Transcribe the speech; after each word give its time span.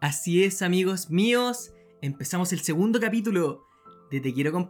Así 0.00 0.44
es, 0.44 0.62
amigos 0.62 1.10
míos, 1.10 1.74
empezamos 2.00 2.54
el 2.54 2.60
segundo 2.60 2.98
capítulo 3.00 3.66
de 4.10 4.22
Te 4.22 4.32
Quiero 4.32 4.50
con. 4.50 4.66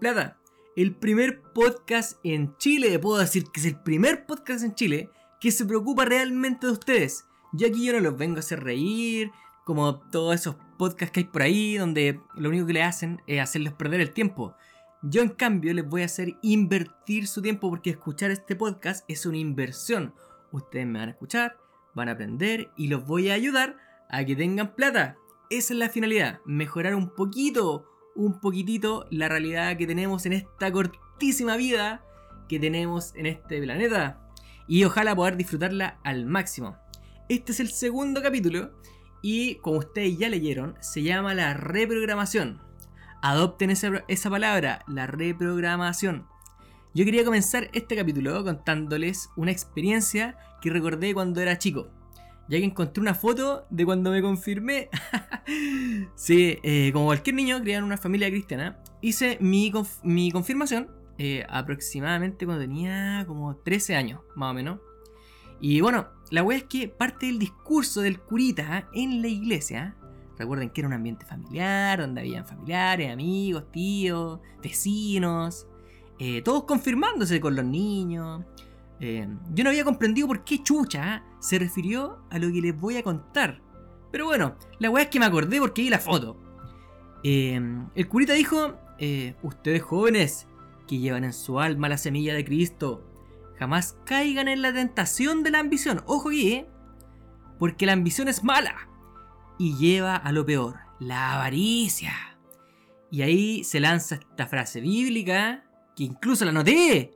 El 0.74 0.96
primer 0.96 1.40
podcast 1.54 2.18
en 2.24 2.56
Chile, 2.56 2.98
puedo 2.98 3.18
decir 3.18 3.44
que 3.44 3.60
es 3.60 3.66
el 3.66 3.80
primer 3.80 4.26
podcast 4.26 4.64
en 4.64 4.74
Chile 4.74 5.08
que 5.40 5.52
se 5.52 5.64
preocupa 5.64 6.04
realmente 6.04 6.66
de 6.66 6.72
ustedes. 6.72 7.26
Yo 7.52 7.68
aquí 7.68 7.86
yo 7.86 7.92
no 7.92 8.00
los 8.00 8.18
vengo 8.18 8.38
a 8.38 8.40
hacer 8.40 8.64
reír, 8.64 9.30
como 9.64 10.00
todos 10.00 10.34
esos 10.34 10.56
podcasts 10.76 11.12
que 11.12 11.20
hay 11.20 11.26
por 11.26 11.42
ahí, 11.42 11.76
donde 11.76 12.18
lo 12.34 12.48
único 12.48 12.66
que 12.66 12.72
le 12.72 12.82
hacen 12.82 13.22
es 13.28 13.40
hacerles 13.40 13.72
perder 13.74 14.00
el 14.00 14.10
tiempo. 14.10 14.56
Yo 15.00 15.22
en 15.22 15.28
cambio 15.28 15.72
les 15.72 15.86
voy 15.86 16.02
a 16.02 16.06
hacer 16.06 16.38
invertir 16.42 17.28
su 17.28 17.40
tiempo 17.40 17.70
porque 17.70 17.90
escuchar 17.90 18.32
este 18.32 18.56
podcast 18.56 19.04
es 19.06 19.26
una 19.26 19.38
inversión. 19.38 20.12
Ustedes 20.50 20.88
me 20.88 20.98
van 20.98 21.10
a 21.10 21.12
escuchar, 21.12 21.56
van 21.94 22.08
a 22.08 22.12
aprender 22.12 22.72
y 22.76 22.88
los 22.88 23.06
voy 23.06 23.30
a 23.30 23.34
ayudar 23.34 23.89
a 24.10 24.24
que 24.24 24.36
tengan 24.36 24.74
plata. 24.74 25.16
Esa 25.50 25.72
es 25.72 25.78
la 25.78 25.88
finalidad, 25.88 26.40
mejorar 26.44 26.94
un 26.94 27.14
poquito, 27.14 27.86
un 28.14 28.40
poquitito 28.40 29.06
la 29.10 29.28
realidad 29.28 29.76
que 29.76 29.86
tenemos 29.86 30.26
en 30.26 30.34
esta 30.34 30.70
cortísima 30.70 31.56
vida 31.56 32.04
que 32.48 32.58
tenemos 32.58 33.14
en 33.14 33.26
este 33.26 33.60
planeta. 33.62 34.20
Y 34.66 34.84
ojalá 34.84 35.14
poder 35.16 35.36
disfrutarla 35.36 36.00
al 36.04 36.26
máximo. 36.26 36.76
Este 37.28 37.52
es 37.52 37.60
el 37.60 37.68
segundo 37.70 38.22
capítulo 38.22 38.72
y 39.22 39.56
como 39.56 39.78
ustedes 39.78 40.18
ya 40.18 40.28
leyeron, 40.28 40.76
se 40.80 41.02
llama 41.02 41.34
la 41.34 41.54
reprogramación. 41.54 42.60
Adopten 43.22 43.70
esa, 43.70 44.04
esa 44.08 44.30
palabra, 44.30 44.84
la 44.88 45.06
reprogramación. 45.06 46.26
Yo 46.94 47.04
quería 47.04 47.24
comenzar 47.24 47.70
este 47.72 47.94
capítulo 47.94 48.42
contándoles 48.42 49.30
una 49.36 49.52
experiencia 49.52 50.36
que 50.60 50.70
recordé 50.70 51.14
cuando 51.14 51.40
era 51.40 51.58
chico. 51.58 51.88
Ya 52.50 52.58
que 52.58 52.64
encontré 52.64 53.00
una 53.00 53.14
foto 53.14 53.64
de 53.70 53.84
cuando 53.84 54.10
me 54.10 54.20
confirmé. 54.20 54.88
sí, 56.16 56.58
eh, 56.64 56.90
como 56.92 57.04
cualquier 57.04 57.36
niño 57.36 57.60
criado 57.60 57.78
en 57.78 57.84
una 57.84 57.96
familia 57.96 58.28
cristiana, 58.28 58.82
hice 59.00 59.38
mi, 59.40 59.72
mi 60.02 60.32
confirmación 60.32 60.90
eh, 61.16 61.46
aproximadamente 61.48 62.46
cuando 62.46 62.64
tenía 62.64 63.22
como 63.28 63.54
13 63.54 63.94
años, 63.94 64.22
más 64.34 64.50
o 64.50 64.54
menos. 64.54 64.80
Y 65.60 65.80
bueno, 65.80 66.08
la 66.30 66.42
wea 66.42 66.58
es 66.58 66.64
que 66.64 66.88
parte 66.88 67.26
del 67.26 67.38
discurso 67.38 68.00
del 68.00 68.18
curita 68.18 68.88
en 68.94 69.22
la 69.22 69.28
iglesia, 69.28 69.94
recuerden 70.36 70.70
que 70.70 70.80
era 70.80 70.88
un 70.88 70.94
ambiente 70.94 71.24
familiar, 71.24 72.00
donde 72.00 72.22
habían 72.22 72.44
familiares, 72.46 73.12
amigos, 73.12 73.70
tíos, 73.70 74.40
vecinos, 74.60 75.68
eh, 76.18 76.42
todos 76.42 76.64
confirmándose 76.64 77.40
con 77.40 77.54
los 77.54 77.64
niños. 77.64 78.44
Yo 78.98 79.64
no 79.64 79.70
había 79.70 79.84
comprendido 79.84 80.26
por 80.26 80.44
qué 80.44 80.62
chucha 80.62 81.24
se 81.40 81.58
refirió 81.58 82.22
a 82.30 82.38
lo 82.38 82.52
que 82.52 82.60
les 82.60 82.78
voy 82.78 82.96
a 82.96 83.02
contar. 83.02 83.60
Pero 84.12 84.26
bueno, 84.26 84.56
la 84.78 84.90
weá 84.90 85.04
es 85.04 85.10
que 85.10 85.18
me 85.18 85.26
acordé 85.26 85.58
porque 85.58 85.82
vi 85.82 85.90
la 85.90 85.98
foto. 85.98 86.36
Eh, 87.22 87.60
el 87.94 88.08
curita 88.08 88.32
dijo, 88.32 88.78
ustedes 89.42 89.82
jóvenes 89.82 90.46
que 90.86 90.98
llevan 90.98 91.24
en 91.24 91.32
su 91.32 91.60
alma 91.60 91.88
la 91.88 91.98
semilla 91.98 92.34
de 92.34 92.44
Cristo, 92.44 93.04
jamás 93.58 93.96
caigan 94.04 94.48
en 94.48 94.62
la 94.62 94.72
tentación 94.72 95.42
de 95.42 95.50
la 95.50 95.60
ambición. 95.60 96.02
Ojo 96.06 96.28
aquí, 96.30 96.64
porque 97.58 97.86
la 97.86 97.92
ambición 97.92 98.28
es 98.28 98.42
mala 98.42 98.88
y 99.58 99.76
lleva 99.76 100.16
a 100.16 100.32
lo 100.32 100.46
peor, 100.46 100.78
la 100.98 101.34
avaricia. 101.34 102.12
Y 103.10 103.22
ahí 103.22 103.64
se 103.64 103.80
lanza 103.80 104.14
esta 104.14 104.46
frase 104.46 104.80
bíblica 104.80 105.64
que 105.94 106.04
incluso 106.04 106.44
la 106.44 106.52
noté. 106.52 107.12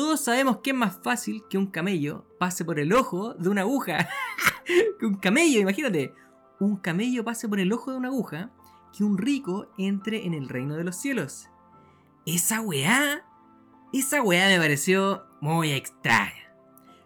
Todos 0.00 0.22
sabemos 0.22 0.60
que 0.62 0.70
es 0.70 0.76
más 0.76 0.98
fácil 1.02 1.44
que 1.50 1.58
un 1.58 1.66
camello 1.66 2.24
pase 2.38 2.64
por 2.64 2.80
el 2.80 2.94
ojo 2.94 3.34
de 3.34 3.50
una 3.50 3.60
aguja. 3.60 4.08
que 4.98 5.04
un 5.04 5.16
camello, 5.16 5.60
imagínate. 5.60 6.14
Un 6.58 6.78
camello 6.78 7.22
pase 7.22 7.50
por 7.50 7.60
el 7.60 7.70
ojo 7.70 7.90
de 7.90 7.98
una 7.98 8.08
aguja 8.08 8.50
que 8.96 9.04
un 9.04 9.18
rico 9.18 9.70
entre 9.76 10.24
en 10.24 10.32
el 10.32 10.48
reino 10.48 10.74
de 10.74 10.84
los 10.84 10.96
cielos. 10.96 11.50
Esa 12.24 12.62
weá, 12.62 13.26
esa 13.92 14.22
weá 14.22 14.48
me 14.48 14.56
pareció 14.56 15.26
muy 15.42 15.70
extraña. 15.70 16.50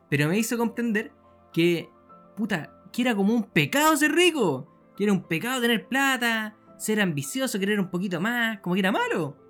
Pero 0.08 0.28
me 0.28 0.38
hizo 0.38 0.56
comprender 0.56 1.10
que, 1.52 1.90
puta, 2.36 2.80
que 2.92 3.02
era 3.02 3.16
como 3.16 3.34
un 3.34 3.42
pecado 3.42 3.96
ser 3.96 4.12
rico. 4.12 4.72
Que 4.96 5.02
era 5.02 5.12
un 5.12 5.24
pecado 5.24 5.60
tener 5.60 5.88
plata, 5.88 6.54
ser 6.78 7.00
ambicioso, 7.00 7.58
querer 7.58 7.80
un 7.80 7.90
poquito 7.90 8.20
más, 8.20 8.60
como 8.60 8.74
que 8.74 8.80
era 8.82 8.92
malo 8.92 9.43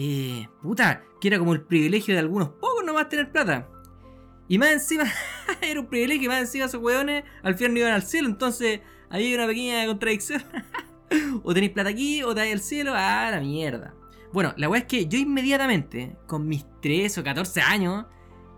eh, 0.00 0.48
puta, 0.62 1.02
que 1.20 1.26
era 1.26 1.40
como 1.40 1.52
el 1.54 1.62
privilegio 1.62 2.14
de 2.14 2.20
algunos 2.20 2.50
pocos 2.50 2.84
nomás 2.84 3.08
tener 3.08 3.32
plata. 3.32 3.68
Y 4.46 4.56
más 4.56 4.70
encima, 4.70 5.02
era 5.60 5.80
un 5.80 5.86
privilegio, 5.86 6.26
y 6.26 6.28
más 6.28 6.38
encima 6.38 6.66
esos 6.66 6.80
weones 6.80 7.24
al 7.42 7.56
final 7.56 7.76
iban 7.76 7.92
al 7.92 8.04
cielo, 8.04 8.28
entonces 8.28 8.80
ahí 9.10 9.26
hay 9.26 9.34
una 9.34 9.48
pequeña 9.48 9.84
contradicción. 9.86 10.44
o 11.42 11.52
tenéis 11.52 11.72
plata 11.72 11.90
aquí, 11.90 12.22
o 12.22 12.32
te 12.32 12.52
al 12.52 12.60
cielo, 12.60 12.92
ah, 12.94 13.28
la 13.32 13.40
mierda. 13.40 13.92
Bueno, 14.32 14.54
la 14.56 14.68
weá 14.68 14.82
es 14.82 14.86
que 14.86 15.08
yo 15.08 15.18
inmediatamente, 15.18 16.16
con 16.28 16.46
mis 16.46 16.64
13 16.80 17.20
o 17.20 17.24
14 17.24 17.60
años, 17.60 18.06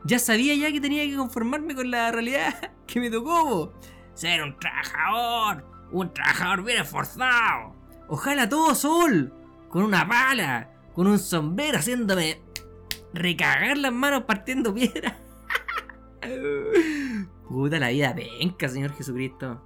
ya 0.04 0.18
sabía 0.18 0.54
ya 0.54 0.70
que 0.70 0.80
tenía 0.82 1.04
que 1.04 1.16
conformarme 1.16 1.74
con 1.74 1.90
la 1.90 2.12
realidad 2.12 2.72
que 2.86 3.00
me 3.00 3.10
tocó. 3.10 3.72
Ser 4.12 4.42
un 4.42 4.58
trabajador, 4.58 5.64
un 5.90 6.12
trabajador 6.12 6.64
bien 6.64 6.82
esforzado. 6.82 7.74
Ojalá 8.08 8.46
todo 8.46 8.74
sol, 8.74 9.32
con 9.70 9.84
una 9.84 10.06
pala, 10.06 10.69
con 10.94 11.06
un 11.06 11.18
sombrero 11.18 11.78
haciéndome 11.78 12.40
recagar 13.12 13.76
las 13.78 13.92
manos 13.92 14.24
partiendo 14.24 14.74
piedra. 14.74 15.18
Puta 17.48 17.78
la 17.78 17.88
vida 17.90 18.12
venga, 18.12 18.68
Señor 18.68 18.92
Jesucristo. 18.94 19.62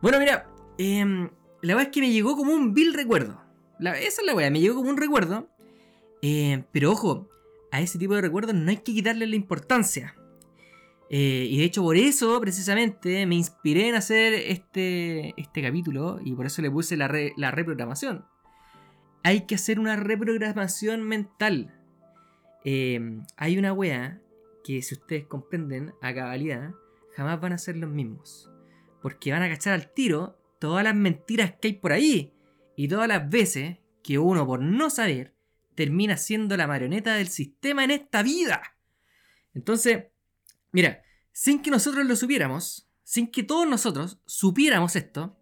Bueno, 0.00 0.18
mira, 0.18 0.48
em, 0.78 1.28
la 1.62 1.74
verdad 1.74 1.88
es 1.90 1.94
que 1.94 2.00
me 2.00 2.10
llegó 2.10 2.36
como 2.36 2.52
un 2.52 2.74
vil 2.74 2.94
recuerdo. 2.94 3.40
esa 3.80 4.20
es 4.20 4.26
la 4.26 4.34
weá, 4.34 4.50
me 4.50 4.60
llegó 4.60 4.76
como 4.76 4.90
un 4.90 4.96
recuerdo. 4.96 5.48
Em, 6.22 6.64
pero 6.72 6.92
ojo, 6.92 7.28
a 7.70 7.80
ese 7.80 7.98
tipo 7.98 8.14
de 8.14 8.22
recuerdos 8.22 8.54
no 8.54 8.70
hay 8.70 8.78
que 8.78 8.94
quitarle 8.94 9.26
la 9.26 9.36
importancia. 9.36 10.14
Eh, 11.08 11.46
y 11.48 11.58
de 11.58 11.64
hecho 11.64 11.82
por 11.82 11.96
eso 11.96 12.40
precisamente 12.40 13.26
me 13.26 13.36
inspiré 13.36 13.88
en 13.88 13.94
hacer 13.94 14.32
este, 14.32 15.34
este 15.36 15.62
capítulo 15.62 16.18
y 16.24 16.32
por 16.32 16.46
eso 16.46 16.62
le 16.62 16.70
puse 16.70 16.96
la, 16.96 17.08
la 17.36 17.52
reprogramación 17.52 18.24
hay 19.26 19.40
que 19.40 19.56
hacer 19.56 19.80
una 19.80 19.96
reprogramación 19.96 21.02
mental. 21.02 21.74
Eh, 22.64 23.00
hay 23.36 23.58
una 23.58 23.72
wea 23.72 24.22
que 24.62 24.80
si 24.82 24.94
ustedes 24.94 25.26
comprenden 25.26 25.92
a 26.00 26.14
cabalidad, 26.14 26.70
jamás 27.16 27.40
van 27.40 27.52
a 27.52 27.58
ser 27.58 27.76
los 27.76 27.90
mismos. 27.90 28.48
Porque 29.02 29.32
van 29.32 29.42
a 29.42 29.48
cachar 29.48 29.72
al 29.72 29.92
tiro 29.92 30.38
todas 30.60 30.84
las 30.84 30.94
mentiras 30.94 31.56
que 31.60 31.66
hay 31.66 31.74
por 31.74 31.90
ahí. 31.90 32.34
Y 32.76 32.86
todas 32.86 33.08
las 33.08 33.28
veces 33.28 33.78
que 34.04 34.20
uno 34.20 34.46
por 34.46 34.60
no 34.60 34.90
saber 34.90 35.34
termina 35.74 36.16
siendo 36.18 36.56
la 36.56 36.68
marioneta 36.68 37.14
del 37.14 37.26
sistema 37.26 37.82
en 37.82 37.90
esta 37.90 38.22
vida. 38.22 38.76
Entonces, 39.54 40.04
mira, 40.70 41.02
sin 41.32 41.62
que 41.62 41.72
nosotros 41.72 42.06
lo 42.06 42.14
supiéramos, 42.14 42.88
sin 43.02 43.26
que 43.32 43.42
todos 43.42 43.68
nosotros 43.68 44.20
supiéramos 44.24 44.94
esto, 44.94 45.36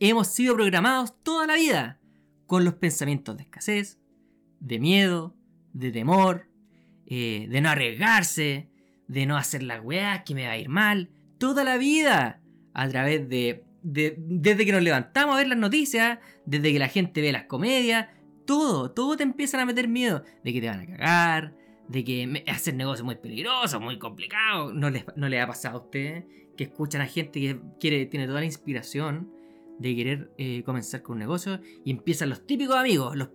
hemos 0.00 0.28
sido 0.28 0.54
programados 0.54 1.22
toda 1.22 1.46
la 1.46 1.56
vida 1.56 2.01
con 2.52 2.66
los 2.66 2.74
pensamientos 2.74 3.34
de 3.38 3.44
escasez, 3.44 3.98
de 4.60 4.78
miedo, 4.78 5.34
de 5.72 5.90
temor, 5.90 6.50
eh, 7.06 7.46
de 7.48 7.62
no 7.62 7.70
arriesgarse, 7.70 8.68
de 9.08 9.24
no 9.24 9.38
hacer 9.38 9.62
las 9.62 9.82
weas, 9.82 10.22
que 10.24 10.34
me 10.34 10.44
va 10.44 10.52
a 10.52 10.58
ir 10.58 10.68
mal, 10.68 11.08
toda 11.38 11.64
la 11.64 11.78
vida, 11.78 12.42
a 12.74 12.88
través 12.90 13.26
de, 13.26 13.64
desde 13.82 14.66
que 14.66 14.72
nos 14.72 14.82
levantamos 14.82 15.34
a 15.34 15.38
ver 15.38 15.48
las 15.48 15.56
noticias, 15.56 16.18
desde 16.44 16.74
que 16.74 16.78
la 16.78 16.88
gente 16.88 17.22
ve 17.22 17.32
las 17.32 17.44
comedias, 17.44 18.08
todo, 18.44 18.90
todo 18.90 19.16
te 19.16 19.22
empiezan 19.22 19.60
a 19.60 19.64
meter 19.64 19.88
miedo 19.88 20.22
de 20.44 20.52
que 20.52 20.60
te 20.60 20.68
van 20.68 20.80
a 20.80 20.86
cagar, 20.86 21.56
de 21.88 22.04
que 22.04 22.44
hacer 22.48 22.74
negocios 22.74 23.06
muy 23.06 23.14
peligroso, 23.14 23.80
muy 23.80 23.98
complicado. 23.98 24.74
¿No 24.74 24.90
les, 24.90 25.06
no 25.16 25.26
ha 25.26 25.46
pasado 25.46 25.78
a 25.78 25.80
ustedes 25.84 26.24
que 26.54 26.64
escuchan 26.64 27.00
a 27.00 27.06
gente 27.06 27.40
que 27.40 27.60
quiere, 27.80 28.04
tiene 28.04 28.26
toda 28.26 28.40
la 28.40 28.44
inspiración 28.46 29.40
de 29.82 29.96
querer 29.96 30.32
eh, 30.38 30.62
comenzar 30.64 31.02
con 31.02 31.14
un 31.14 31.18
negocio 31.18 31.60
y 31.84 31.90
empiezan 31.90 32.30
los 32.30 32.46
típicos 32.46 32.76
amigos, 32.76 33.16
los, 33.16 33.30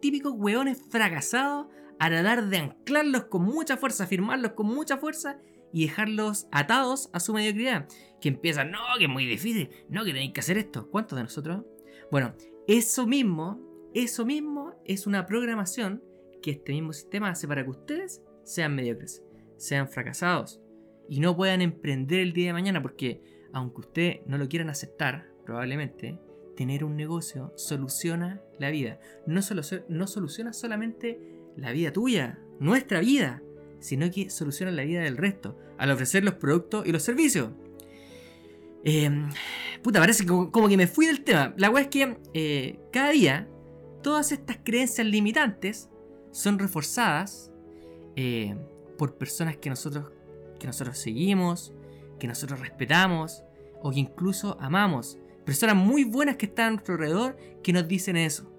típicos 0.00 0.32
hueones 0.36 0.82
fracasados 0.90 1.66
a 1.98 2.08
tratar 2.08 2.48
de 2.48 2.58
anclarlos 2.58 3.24
con 3.24 3.42
mucha 3.42 3.76
fuerza, 3.76 4.06
firmarlos 4.06 4.52
con 4.52 4.66
mucha 4.66 4.98
fuerza 4.98 5.40
y 5.72 5.82
dejarlos 5.82 6.46
atados 6.52 7.10
a 7.12 7.20
su 7.20 7.34
mediocridad. 7.34 7.88
Que 8.20 8.28
empiezan, 8.28 8.70
no, 8.70 8.78
que 8.98 9.04
es 9.04 9.10
muy 9.10 9.26
difícil, 9.26 9.70
no, 9.88 10.04
que 10.04 10.12
tenéis 10.12 10.32
que 10.32 10.40
hacer 10.40 10.58
esto. 10.58 10.88
¿Cuántos 10.90 11.16
de 11.16 11.24
nosotros? 11.24 11.64
Bueno, 12.10 12.34
eso 12.66 13.06
mismo, 13.06 13.60
eso 13.94 14.24
mismo 14.24 14.74
es 14.84 15.06
una 15.06 15.26
programación 15.26 16.02
que 16.42 16.52
este 16.52 16.72
mismo 16.72 16.92
sistema 16.92 17.30
hace 17.30 17.48
para 17.48 17.64
que 17.64 17.70
ustedes 17.70 18.22
sean 18.44 18.74
mediocres, 18.74 19.24
sean 19.56 19.88
fracasados 19.88 20.60
y 21.08 21.20
no 21.20 21.36
puedan 21.36 21.62
emprender 21.62 22.20
el 22.20 22.32
día 22.32 22.48
de 22.48 22.52
mañana 22.52 22.80
porque 22.80 23.20
aunque 23.52 23.80
ustedes 23.80 24.20
no 24.26 24.38
lo 24.38 24.48
quieran 24.48 24.70
aceptar, 24.70 25.26
probablemente, 25.48 26.18
tener 26.58 26.84
un 26.84 26.94
negocio 26.94 27.54
soluciona 27.56 28.42
la 28.58 28.68
vida. 28.68 29.00
No, 29.26 29.40
solo, 29.40 29.62
no 29.88 30.06
soluciona 30.06 30.52
solamente 30.52 31.18
la 31.56 31.72
vida 31.72 31.90
tuya, 31.90 32.38
nuestra 32.60 33.00
vida, 33.00 33.42
sino 33.80 34.10
que 34.10 34.28
soluciona 34.28 34.70
la 34.72 34.82
vida 34.82 35.00
del 35.00 35.16
resto, 35.16 35.58
al 35.78 35.90
ofrecer 35.90 36.22
los 36.22 36.34
productos 36.34 36.86
y 36.86 36.92
los 36.92 37.02
servicios. 37.02 37.48
Em, 38.84 39.30
puta, 39.82 40.00
parece 40.00 40.26
como, 40.26 40.52
como 40.52 40.68
que 40.68 40.76
me 40.76 40.86
fui 40.86 41.06
del 41.06 41.24
tema. 41.24 41.54
La 41.56 41.70
weá 41.70 41.84
es 41.84 41.88
que 41.88 42.18
eh, 42.34 42.78
cada 42.92 43.08
día 43.12 43.48
todas 44.02 44.32
estas 44.32 44.58
creencias 44.62 45.06
limitantes 45.06 45.88
son 46.30 46.58
reforzadas 46.58 47.50
eh, 48.16 48.54
por 48.98 49.16
personas 49.16 49.56
que 49.56 49.70
nosotros, 49.70 50.12
que 50.60 50.66
nosotros 50.66 50.98
seguimos, 50.98 51.72
que 52.18 52.26
nosotros 52.26 52.60
respetamos 52.60 53.44
o 53.82 53.90
que 53.90 54.00
incluso 54.00 54.58
amamos. 54.60 55.18
Personas 55.48 55.76
muy 55.76 56.04
buenas 56.04 56.36
que 56.36 56.44
están 56.44 56.66
a 56.66 56.70
nuestro 56.72 56.96
alrededor 56.96 57.38
que 57.62 57.72
nos 57.72 57.88
dicen 57.88 58.18
eso. 58.18 58.52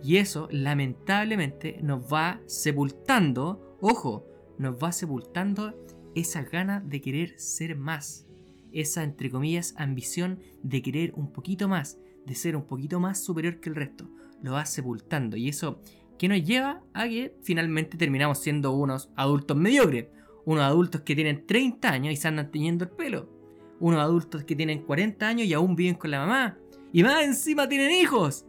Y 0.00 0.18
eso 0.18 0.46
lamentablemente 0.52 1.80
nos 1.82 2.04
va 2.04 2.40
sepultando, 2.46 3.76
ojo, 3.80 4.24
nos 4.56 4.76
va 4.76 4.92
sepultando 4.92 5.74
esa 6.14 6.44
ganas 6.44 6.88
de 6.88 7.00
querer 7.00 7.34
ser 7.36 7.74
más. 7.74 8.28
Esa, 8.70 9.02
entre 9.02 9.28
comillas, 9.28 9.74
ambición 9.76 10.38
de 10.62 10.82
querer 10.82 11.14
un 11.16 11.32
poquito 11.32 11.66
más, 11.66 11.98
de 12.26 12.36
ser 12.36 12.54
un 12.54 12.68
poquito 12.68 13.00
más 13.00 13.20
superior 13.20 13.58
que 13.58 13.68
el 13.68 13.74
resto. 13.74 14.08
Lo 14.40 14.52
va 14.52 14.66
sepultando. 14.66 15.36
Y 15.36 15.48
eso 15.48 15.80
que 16.16 16.28
nos 16.28 16.44
lleva 16.44 16.80
a 16.94 17.08
que 17.08 17.34
finalmente 17.42 17.96
terminamos 17.96 18.38
siendo 18.38 18.70
unos 18.70 19.10
adultos 19.16 19.56
mediocres. 19.56 20.10
Unos 20.44 20.62
adultos 20.62 21.00
que 21.00 21.16
tienen 21.16 21.44
30 21.44 21.90
años 21.90 22.12
y 22.12 22.16
se 22.16 22.28
andan 22.28 22.52
teñiendo 22.52 22.84
el 22.84 22.90
pelo. 22.90 23.35
Unos 23.80 24.00
adultos 24.00 24.44
que 24.44 24.56
tienen 24.56 24.82
40 24.82 25.26
años 25.26 25.46
y 25.46 25.54
aún 25.54 25.76
viven 25.76 25.94
con 25.94 26.10
la 26.10 26.20
mamá. 26.20 26.58
Y 26.92 27.02
más 27.02 27.22
encima 27.22 27.68
tienen 27.68 27.92
hijos. 27.92 28.46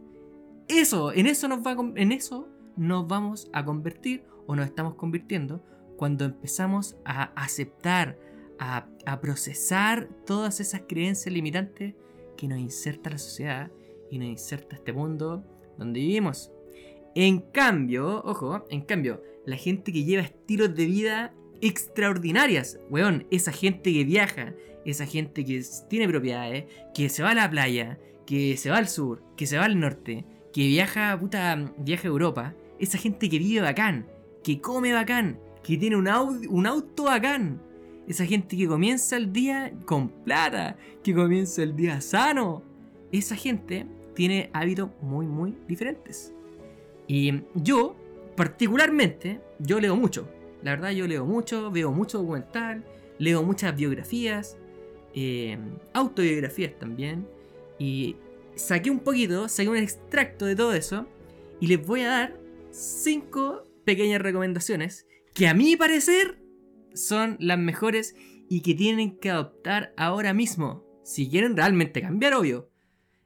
Eso, 0.68 1.12
en 1.12 1.28
eso 1.28 1.48
nos 1.48 1.60
va 1.60 1.76
en 1.96 2.12
eso 2.12 2.48
nos 2.78 3.08
vamos 3.08 3.50
a 3.54 3.66
convertir 3.66 4.24
o 4.46 4.56
nos 4.56 4.66
estamos 4.66 4.96
convirtiendo 4.96 5.64
cuando 5.98 6.26
empezamos 6.26 6.96
a 7.04 7.24
aceptar, 7.36 8.18
a, 8.60 8.88
a 9.06 9.20
procesar 9.20 10.08
todas 10.26 10.60
esas 10.60 10.82
creencias 10.88 11.34
limitantes 11.34 11.96
que 12.38 12.48
nos 12.48 12.60
inserta 12.60 13.10
la 13.10 13.18
sociedad 13.18 13.72
y 14.12 14.20
nos 14.20 14.30
inserta 14.30 14.76
este 14.76 14.94
mundo 14.94 15.44
donde 15.78 16.00
vivimos. 16.00 16.52
En 17.16 17.40
cambio, 17.40 18.22
ojo, 18.24 18.64
en 18.70 18.82
cambio, 18.82 19.24
la 19.46 19.58
gente 19.58 19.92
que 19.92 20.04
lleva 20.04 20.22
estilos 20.22 20.76
de 20.76 20.86
vida 20.86 21.34
extraordinarias, 21.62 22.80
weón, 22.90 23.26
esa 23.32 23.52
gente 23.52 23.94
que 23.94 24.04
viaja, 24.04 24.54
esa 24.86 25.06
gente 25.06 25.44
que 25.44 25.64
tiene 25.90 26.08
propiedades, 26.08 26.66
que 26.94 27.10
se 27.10 27.24
va 27.24 27.32
a 27.32 27.36
la 27.36 27.50
playa, 27.50 28.00
que 28.26 28.58
se 28.58 28.70
va 28.70 28.78
al 28.78 28.88
sur, 28.88 29.24
que 29.36 29.48
se 29.48 29.58
va 29.58 29.66
al 29.66 29.80
norte, 29.80 30.26
que 30.54 30.68
viaja, 30.68 31.18
puta, 31.20 31.74
viaja 31.78 32.08
a 32.08 32.12
Europa, 32.12 32.56
esa 32.80 32.98
gente 32.98 33.30
que 33.30 33.40
vive 33.40 33.62
bacán, 33.62 34.08
que 34.44 34.62
come 34.62 34.94
bacán, 34.94 35.40
que 35.64 35.78
tiene 35.78 35.96
un, 35.96 36.08
un 36.50 36.68
auto 36.68 37.04
bacán, 37.04 37.62
esa 38.08 38.26
gente 38.26 38.56
que 38.56 38.68
comienza 38.68 39.18
el 39.18 39.34
día 39.34 39.74
con 39.86 40.10
plata, 40.10 40.78
que 41.04 41.14
comienza 41.14 41.64
el 41.64 41.76
día 41.76 42.00
sano, 42.00 42.64
esa 43.12 43.36
gente 43.36 43.86
tiene 44.16 44.50
hábitos 44.54 44.90
muy, 45.02 45.28
muy 45.28 45.56
diferentes. 45.68 46.34
Y 47.08 47.42
yo, 47.54 47.96
particularmente, 48.36 49.42
yo 49.60 49.80
leo 49.80 49.96
mucho. 49.96 50.30
La 50.64 50.72
verdad, 50.72 50.92
yo 50.92 51.08
leo 51.08 51.26
mucho, 51.26 51.72
veo 51.72 51.92
mucho 51.92 52.20
documental, 52.20 52.84
leo 53.20 53.44
muchas 53.44 53.76
biografías, 53.76 54.58
eh, 55.14 55.58
autobiografías 55.94 56.78
también. 56.80 57.28
Y 57.80 58.16
saqué 58.56 58.90
un 58.90 59.00
poquito, 59.00 59.48
saqué 59.48 59.70
un 59.70 59.78
extracto 59.78 60.46
de 60.46 60.56
todo 60.56 60.74
eso. 60.74 61.08
Y 61.60 61.68
les 61.68 61.86
voy 61.86 62.02
a 62.02 62.10
dar 62.10 62.40
cinco 62.72 63.64
pequeñas 63.86 64.22
recomendaciones 64.22 65.08
que 65.34 65.48
a 65.48 65.54
mi 65.54 65.76
parecer 65.76 66.40
son 66.94 67.38
las 67.40 67.60
mejores 67.60 68.16
y 68.50 68.62
que 68.62 68.74
tienen 68.74 69.18
que 69.18 69.30
adoptar 69.30 69.94
ahora 69.98 70.34
mismo. 70.34 70.84
Si 71.04 71.30
quieren 71.30 71.56
realmente 71.56 72.02
cambiar, 72.02 72.34
obvio, 72.34 72.70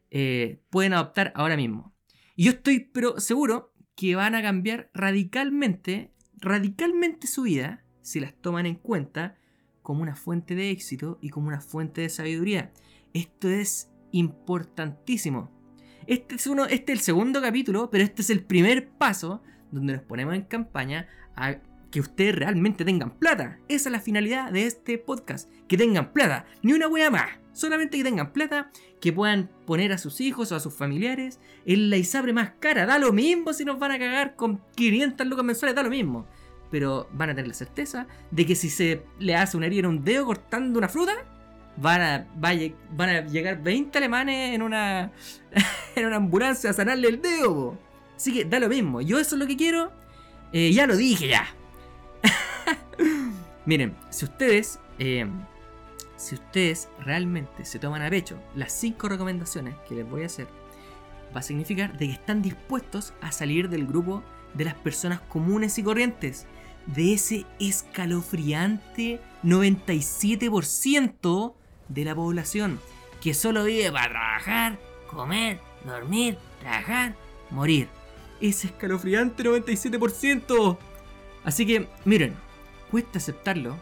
eh, 0.10 0.62
pueden 0.70 0.94
adoptar 0.94 1.32
ahora 1.36 1.56
mismo. 1.56 1.96
Y 2.36 2.46
yo 2.46 2.52
estoy 2.52 2.80
pero 2.80 3.20
seguro 3.20 3.74
que 3.96 4.16
van 4.16 4.36
a 4.36 4.42
cambiar 4.42 4.90
radicalmente, 4.94 6.12
radicalmente 6.42 7.28
su 7.28 7.44
vida 7.44 7.84
si 8.02 8.20
las 8.20 8.34
toman 8.34 8.66
en 8.66 8.76
cuenta 8.76 9.38
como 9.82 10.02
una 10.02 10.16
fuente 10.16 10.56
de 10.56 10.72
éxito 10.72 11.18
y 11.22 11.30
como 11.30 11.48
una 11.48 11.62
fuente 11.62 12.02
de 12.02 12.10
sabiduría. 12.10 12.72
Esto 13.14 13.50
es 13.50 13.90
importantísimo. 14.12 15.52
Este 16.08 16.36
es, 16.36 16.48
uno, 16.48 16.66
este 16.66 16.92
es 16.92 17.00
el 17.00 17.04
segundo 17.04 17.42
capítulo, 17.42 17.90
pero 17.90 18.04
este 18.04 18.22
es 18.22 18.30
el 18.30 18.44
primer 18.44 18.90
paso 18.90 19.42
donde 19.72 19.94
nos 19.94 20.02
ponemos 20.04 20.36
en 20.36 20.44
campaña 20.44 21.08
a 21.36 21.62
que 21.92 22.00
ustedes 22.00 22.36
realmente 22.36 22.86
tengan 22.86 23.12
plata. 23.12 23.60
Esa 23.68 23.90
es 23.90 23.94
la 23.94 24.00
finalidad 24.00 24.52
de 24.52 24.66
este 24.66 24.98
podcast. 24.98 25.50
Que 25.68 25.78
tengan 25.78 26.14
plata. 26.14 26.46
Ni 26.64 26.74
una 26.74 26.88
wea 26.88 27.12
más. 27.12 27.30
Solamente 27.54 27.98
que 27.98 28.04
tengan 28.04 28.32
plata, 28.32 28.72
que 29.02 29.12
puedan 29.12 29.50
poner 29.66 29.92
a 29.92 29.98
sus 29.98 30.22
hijos 30.22 30.52
o 30.52 30.56
a 30.56 30.62
sus 30.62 30.74
familiares 30.74 31.40
en 31.66 31.90
la 31.90 31.98
ISAPRE 31.98 32.32
más 32.32 32.52
cara. 32.60 32.86
Da 32.86 32.98
lo 32.98 33.12
mismo 33.12 33.52
si 33.52 33.66
nos 33.66 33.78
van 33.78 33.92
a 33.92 34.00
cagar 34.00 34.36
con 34.36 34.62
500 34.76 35.28
lucas 35.28 35.46
mensuales, 35.46 35.76
da 35.76 35.84
lo 35.84 35.90
mismo. 35.90 36.26
Pero 36.72 37.10
van 37.12 37.30
a 37.30 37.36
tener 37.36 37.50
la 37.50 37.54
certeza 37.54 38.08
de 38.32 38.46
que 38.46 38.56
si 38.56 38.70
se 38.70 39.04
le 39.20 39.36
hace 39.36 39.58
una 39.58 39.66
herida 39.66 39.82
en 39.82 39.88
un 39.88 40.04
dedo 40.06 40.26
cortando 40.26 40.80
una 40.80 40.88
fruta, 40.88 41.14
van 41.76 42.02
a, 42.02 42.28
van 42.36 43.10
a 43.10 43.22
llegar 43.28 43.62
20 43.62 43.98
alemanes 43.98 44.56
en 44.56 44.62
una, 44.62 45.12
en 45.96 46.06
una 46.06 46.16
ambulancia 46.16 46.70
a 46.70 46.74
sanarle 46.74 47.10
el 47.10 47.22
dedo. 47.22 47.78
Así 48.16 48.32
que 48.32 48.46
da 48.46 48.60
lo 48.62 48.70
mismo. 48.70 49.02
Yo 49.02 49.20
eso 49.20 49.36
es 49.36 49.40
lo 49.40 49.48
que 49.48 49.58
quiero. 49.58 49.92
Eh, 50.54 50.72
ya 50.72 50.88
lo 50.88 50.96
dije 50.96 51.28
ya. 51.28 51.54
Miren, 53.66 53.96
si 54.10 54.26
ustedes 54.26 54.80
eh, 55.00 55.26
si 56.22 56.36
ustedes 56.36 56.88
realmente 57.00 57.66
se 57.66 57.80
toman 57.80 58.04
a 58.04 58.10
pecho 58.12 58.40
las 58.54 58.72
5 58.74 59.10
recomendaciones 59.10 59.74
que 59.90 59.96
les 59.96 60.08
voy 60.08 60.22
a 60.22 60.28
hacer, 60.28 60.48
va 61.36 61.40
a 61.40 61.44
significar 61.44 61.98
de 61.98 62.06
que 62.08 62.14
están 62.14 62.44
dispuestos 62.44 63.14
a 63.22 63.32
salir 63.32 63.70
del 63.70 63.88
grupo 63.88 64.22
de 64.54 64.66
las 64.66 64.76
personas 64.76 65.20
comunes 65.22 65.80
y 65.80 65.84
corrientes, 65.84 66.46
de 66.86 67.14
ese 67.14 67.48
escalofriante 67.60 69.20
97% 69.44 71.56
de 71.88 72.06
la 72.06 72.14
población 72.14 72.80
que 73.20 73.34
solo 73.34 73.64
vive 73.64 73.92
para 73.92 74.10
trabajar, 74.10 74.78
comer, 75.08 75.60
dormir, 75.86 76.38
trabajar, 76.60 77.16
morir. 77.50 77.88
Ese 78.40 78.68
escalofriante 78.68 79.44
97%. 79.44 80.78
Así 81.44 81.66
que, 81.66 81.88
miren, 82.06 82.36
cuesta 82.90 83.18
aceptarlo, 83.18 83.78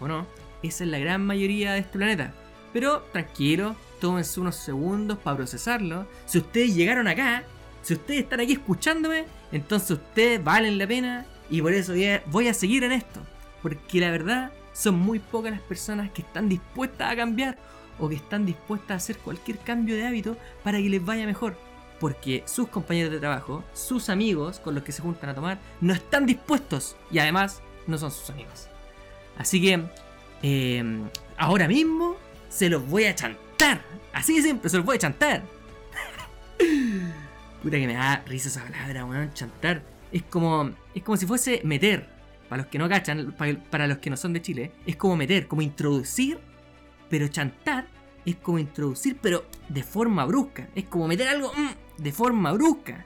¿o 0.00 0.08
no? 0.08 0.26
Esa 0.62 0.84
es 0.84 0.90
la 0.90 0.98
gran 0.98 1.24
mayoría 1.24 1.72
de 1.72 1.80
este 1.80 1.98
planeta. 1.98 2.32
Pero 2.72 3.02
tranquilo, 3.12 3.76
tómense 4.00 4.40
unos 4.40 4.56
segundos 4.56 5.18
para 5.18 5.36
procesarlo. 5.36 6.06
Si 6.26 6.38
ustedes 6.38 6.74
llegaron 6.74 7.06
acá, 7.06 7.44
si 7.82 7.94
ustedes 7.94 8.22
están 8.22 8.40
aquí 8.40 8.54
escuchándome, 8.54 9.26
entonces 9.52 9.92
ustedes 9.92 10.42
valen 10.42 10.78
la 10.78 10.86
pena 10.86 11.26
y 11.50 11.62
por 11.62 11.72
eso 11.72 11.92
voy 12.26 12.48
a 12.48 12.54
seguir 12.54 12.82
en 12.84 12.92
esto. 12.92 13.20
Porque 13.62 14.00
la 14.00 14.10
verdad 14.10 14.52
son 14.72 14.96
muy 14.96 15.20
pocas 15.20 15.52
las 15.52 15.60
personas 15.60 16.10
que 16.10 16.22
están 16.22 16.48
dispuestas 16.48 17.12
a 17.12 17.16
cambiar 17.16 17.58
o 17.98 18.08
que 18.08 18.16
están 18.16 18.44
dispuestas 18.44 18.90
a 18.90 18.96
hacer 18.96 19.18
cualquier 19.18 19.58
cambio 19.58 19.94
de 19.94 20.06
hábito 20.06 20.36
para 20.64 20.78
que 20.78 20.88
les 20.88 21.04
vaya 21.04 21.26
mejor. 21.26 21.56
Porque 22.04 22.42
sus 22.46 22.68
compañeros 22.68 23.10
de 23.10 23.18
trabajo, 23.18 23.64
sus 23.72 24.10
amigos 24.10 24.60
con 24.60 24.74
los 24.74 24.84
que 24.84 24.92
se 24.92 25.00
juntan 25.00 25.30
a 25.30 25.34
tomar, 25.34 25.58
no 25.80 25.94
están 25.94 26.26
dispuestos 26.26 26.96
y 27.10 27.18
además 27.18 27.62
no 27.86 27.96
son 27.96 28.10
sus 28.10 28.28
amigos. 28.28 28.68
Así 29.38 29.62
que 29.62 29.82
Em, 30.46 31.08
ahora 31.38 31.66
mismo 31.66 32.18
se 32.50 32.68
los 32.68 32.86
voy 32.86 33.04
a 33.04 33.14
chantar. 33.14 33.80
Así 34.12 34.36
de 34.36 34.42
simple, 34.42 34.68
se 34.68 34.76
los 34.76 34.84
voy 34.84 34.96
a 34.96 34.98
chantar. 34.98 35.42
Puta 37.62 37.78
que 37.78 37.86
me 37.86 37.94
da 37.94 38.22
risa 38.26 38.48
esa 38.50 38.62
palabra, 38.62 39.06
weón. 39.06 39.32
Chantar. 39.32 39.82
Es 40.12 40.22
como, 40.24 40.70
es 40.94 41.02
como 41.02 41.16
si 41.16 41.24
fuese 41.24 41.62
meter. 41.64 42.10
Para 42.50 42.60
los 42.60 42.70
que 42.70 42.78
no 42.78 42.90
cachan, 42.90 43.34
para, 43.70 43.86
los 43.86 43.98
que 43.98 44.10
no 44.10 44.18
son 44.18 44.34
de 44.34 44.42
Chile, 44.42 44.72
es 44.84 44.96
como 44.96 45.16
meter, 45.16 45.46
como 45.48 45.62
introducir. 45.62 46.38
Pero 47.08 47.26
chantar 47.28 47.86
es 48.30 48.36
como 48.36 48.58
introducir, 48.58 49.16
pero 49.20 49.44
de 49.68 49.82
forma 49.82 50.24
brusca. 50.24 50.68
Es 50.74 50.84
como 50.84 51.08
meter 51.08 51.28
algo 51.28 51.52
mm, 51.54 52.02
de 52.02 52.12
forma 52.12 52.52
brusca. 52.52 53.04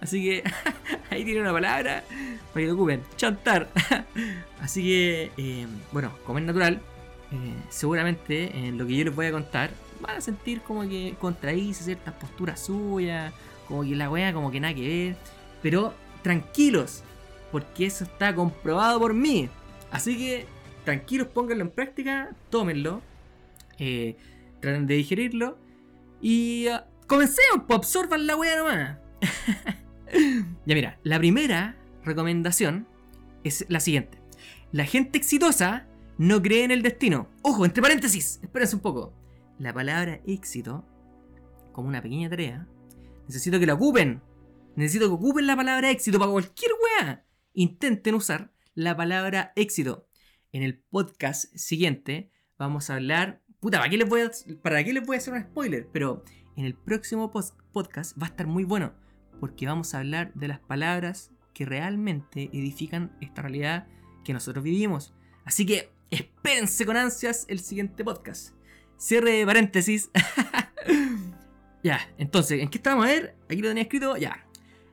Así 0.00 0.22
que 0.22 0.44
ahí 1.10 1.24
tiene 1.24 1.40
una 1.40 1.52
palabra 1.52 2.04
para 2.52 2.60
que 2.60 2.66
lo 2.66 2.74
ocupen. 2.74 3.02
Chantar. 3.16 3.68
Así 4.60 4.82
que, 4.82 5.30
eh, 5.36 5.66
bueno, 5.92 6.12
como 6.24 6.38
es 6.38 6.44
natural, 6.44 6.80
eh, 7.32 7.54
seguramente 7.68 8.56
en 8.56 8.78
lo 8.78 8.86
que 8.86 8.96
yo 8.96 9.04
les 9.04 9.14
voy 9.14 9.26
a 9.26 9.32
contar 9.32 9.70
van 10.00 10.16
a 10.16 10.20
sentir 10.20 10.60
como 10.60 10.82
que 10.82 11.14
contradice 11.18 11.84
ciertas 11.84 12.14
posturas 12.14 12.60
suyas, 12.60 13.32
como 13.66 13.82
que 13.82 13.96
la 13.96 14.10
wea 14.10 14.32
como 14.32 14.50
que 14.50 14.60
nada 14.60 14.74
que 14.74 14.86
ver. 14.86 15.16
Pero 15.62 15.94
tranquilos, 16.22 17.02
porque 17.52 17.86
eso 17.86 18.04
está 18.04 18.34
comprobado 18.34 18.98
por 18.98 19.14
mí. 19.14 19.48
Así 19.90 20.16
que 20.16 20.46
tranquilos, 20.84 21.28
pónganlo 21.28 21.64
en 21.64 21.70
práctica, 21.70 22.30
tómenlo, 22.50 23.00
eh, 23.78 24.16
traten 24.66 24.86
de 24.86 24.94
digerirlo 24.94 25.58
y 26.20 26.66
uh, 26.68 26.80
comencemos, 27.06 27.64
pues 27.66 27.78
absorban 27.78 28.26
la 28.26 28.36
wea 28.36 28.56
nomás. 28.56 28.98
ya 30.66 30.74
mira, 30.74 30.98
la 31.02 31.18
primera 31.18 31.76
recomendación 32.04 32.88
es 33.44 33.64
la 33.68 33.80
siguiente. 33.80 34.20
La 34.72 34.84
gente 34.84 35.18
exitosa 35.18 35.86
no 36.18 36.42
cree 36.42 36.64
en 36.64 36.70
el 36.70 36.82
destino. 36.82 37.28
Ojo, 37.42 37.64
entre 37.64 37.82
paréntesis, 37.82 38.40
espérense 38.42 38.76
un 38.76 38.82
poco. 38.82 39.14
La 39.58 39.72
palabra 39.72 40.20
éxito 40.26 40.84
como 41.76 41.88
una 41.88 42.00
pequeña 42.00 42.30
tarea, 42.30 42.66
necesito 43.28 43.60
que 43.60 43.66
la 43.66 43.74
ocupen. 43.74 44.22
Necesito 44.76 45.08
que 45.08 45.14
ocupen 45.14 45.46
la 45.46 45.56
palabra 45.56 45.90
éxito 45.90 46.18
para 46.18 46.30
cualquier 46.30 46.72
weá. 46.72 47.26
Intenten 47.52 48.14
usar 48.14 48.50
la 48.74 48.96
palabra 48.96 49.52
éxito. 49.56 50.08
En 50.52 50.62
el 50.62 50.78
podcast 50.78 51.54
siguiente 51.54 52.30
vamos 52.58 52.88
a 52.88 52.94
hablar. 52.94 53.42
Puta, 53.60 53.78
¿para 53.78 53.88
qué 53.88 53.96
les 53.96 54.08
voy 54.08 54.20
a, 54.20 54.26
les 54.26 55.06
voy 55.06 55.16
a 55.16 55.18
hacer 55.18 55.34
un 55.34 55.42
spoiler? 55.42 55.88
Pero 55.90 56.22
en 56.56 56.66
el 56.66 56.74
próximo 56.74 57.30
podcast 57.72 58.20
va 58.20 58.26
a 58.26 58.30
estar 58.30 58.46
muy 58.46 58.64
bueno. 58.64 58.92
Porque 59.40 59.66
vamos 59.66 59.94
a 59.94 59.98
hablar 59.98 60.32
de 60.34 60.48
las 60.48 60.60
palabras 60.60 61.30
que 61.54 61.64
realmente 61.64 62.50
edifican 62.52 63.16
esta 63.20 63.42
realidad 63.42 63.86
que 64.24 64.32
nosotros 64.32 64.62
vivimos. 64.62 65.14
Así 65.44 65.64
que 65.64 65.90
espérense 66.10 66.84
con 66.84 66.96
ansias 66.96 67.46
el 67.48 67.60
siguiente 67.60 68.04
podcast. 68.04 68.54
Cierre 68.98 69.32
de 69.32 69.46
paréntesis. 69.46 70.10
ya, 71.82 72.00
entonces, 72.18 72.60
¿en 72.60 72.68
qué 72.68 72.78
estamos 72.78 73.06
a 73.06 73.08
ver? 73.08 73.36
Aquí 73.48 73.62
lo 73.62 73.68
tenía 73.68 73.84
escrito, 73.84 74.16
ya. 74.16 74.46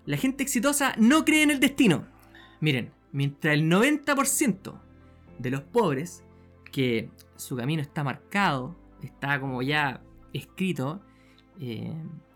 La 0.05 0.17
gente 0.17 0.43
exitosa 0.43 0.95
no 0.97 1.25
cree 1.25 1.43
en 1.43 1.51
el 1.51 1.59
destino. 1.59 2.07
Miren, 2.61 2.91
mientras 3.11 3.53
el 3.53 3.69
90% 3.69 4.81
de 5.39 5.51
los 5.51 5.61
pobres, 5.63 6.23
que 6.73 7.11
su 7.37 7.55
camino 7.55 7.81
está 7.81 8.03
marcado, 8.03 8.75
está 9.01 9.39
como 9.39 9.61
ya 9.61 10.01
escrito, 10.33 11.01
eh, 11.59 11.93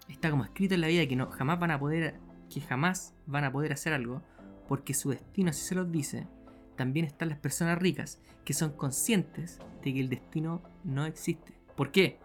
está 0.08 0.30
como 0.30 0.46
escrito 0.46 0.76
en 0.76 0.82
la 0.82 0.88
vida 0.88 1.08
que 1.08 1.16
no 1.16 1.30
jamás 1.32 1.60
van 1.60 1.72
a 1.72 1.80
poder, 1.80 2.20
que 2.50 2.62
jamás 2.62 3.16
van 3.26 3.44
a 3.44 3.52
poder 3.52 3.74
hacer 3.74 3.94
algo, 3.94 4.22
porque 4.68 4.94
su 4.94 5.10
destino 5.10 5.50
así 5.50 5.62
se 5.62 5.76
los 5.76 5.92
dice. 5.92 6.28
También 6.76 7.06
están 7.06 7.30
las 7.30 7.40
personas 7.40 7.80
ricas, 7.80 8.22
que 8.46 8.54
son 8.54 8.72
conscientes 8.74 9.60
de 9.84 9.94
que 9.94 10.00
el 10.00 10.10
destino 10.10 10.62
no 10.84 11.06
existe. 11.06 11.54
¿Por 11.76 11.92
qué? 11.92 12.20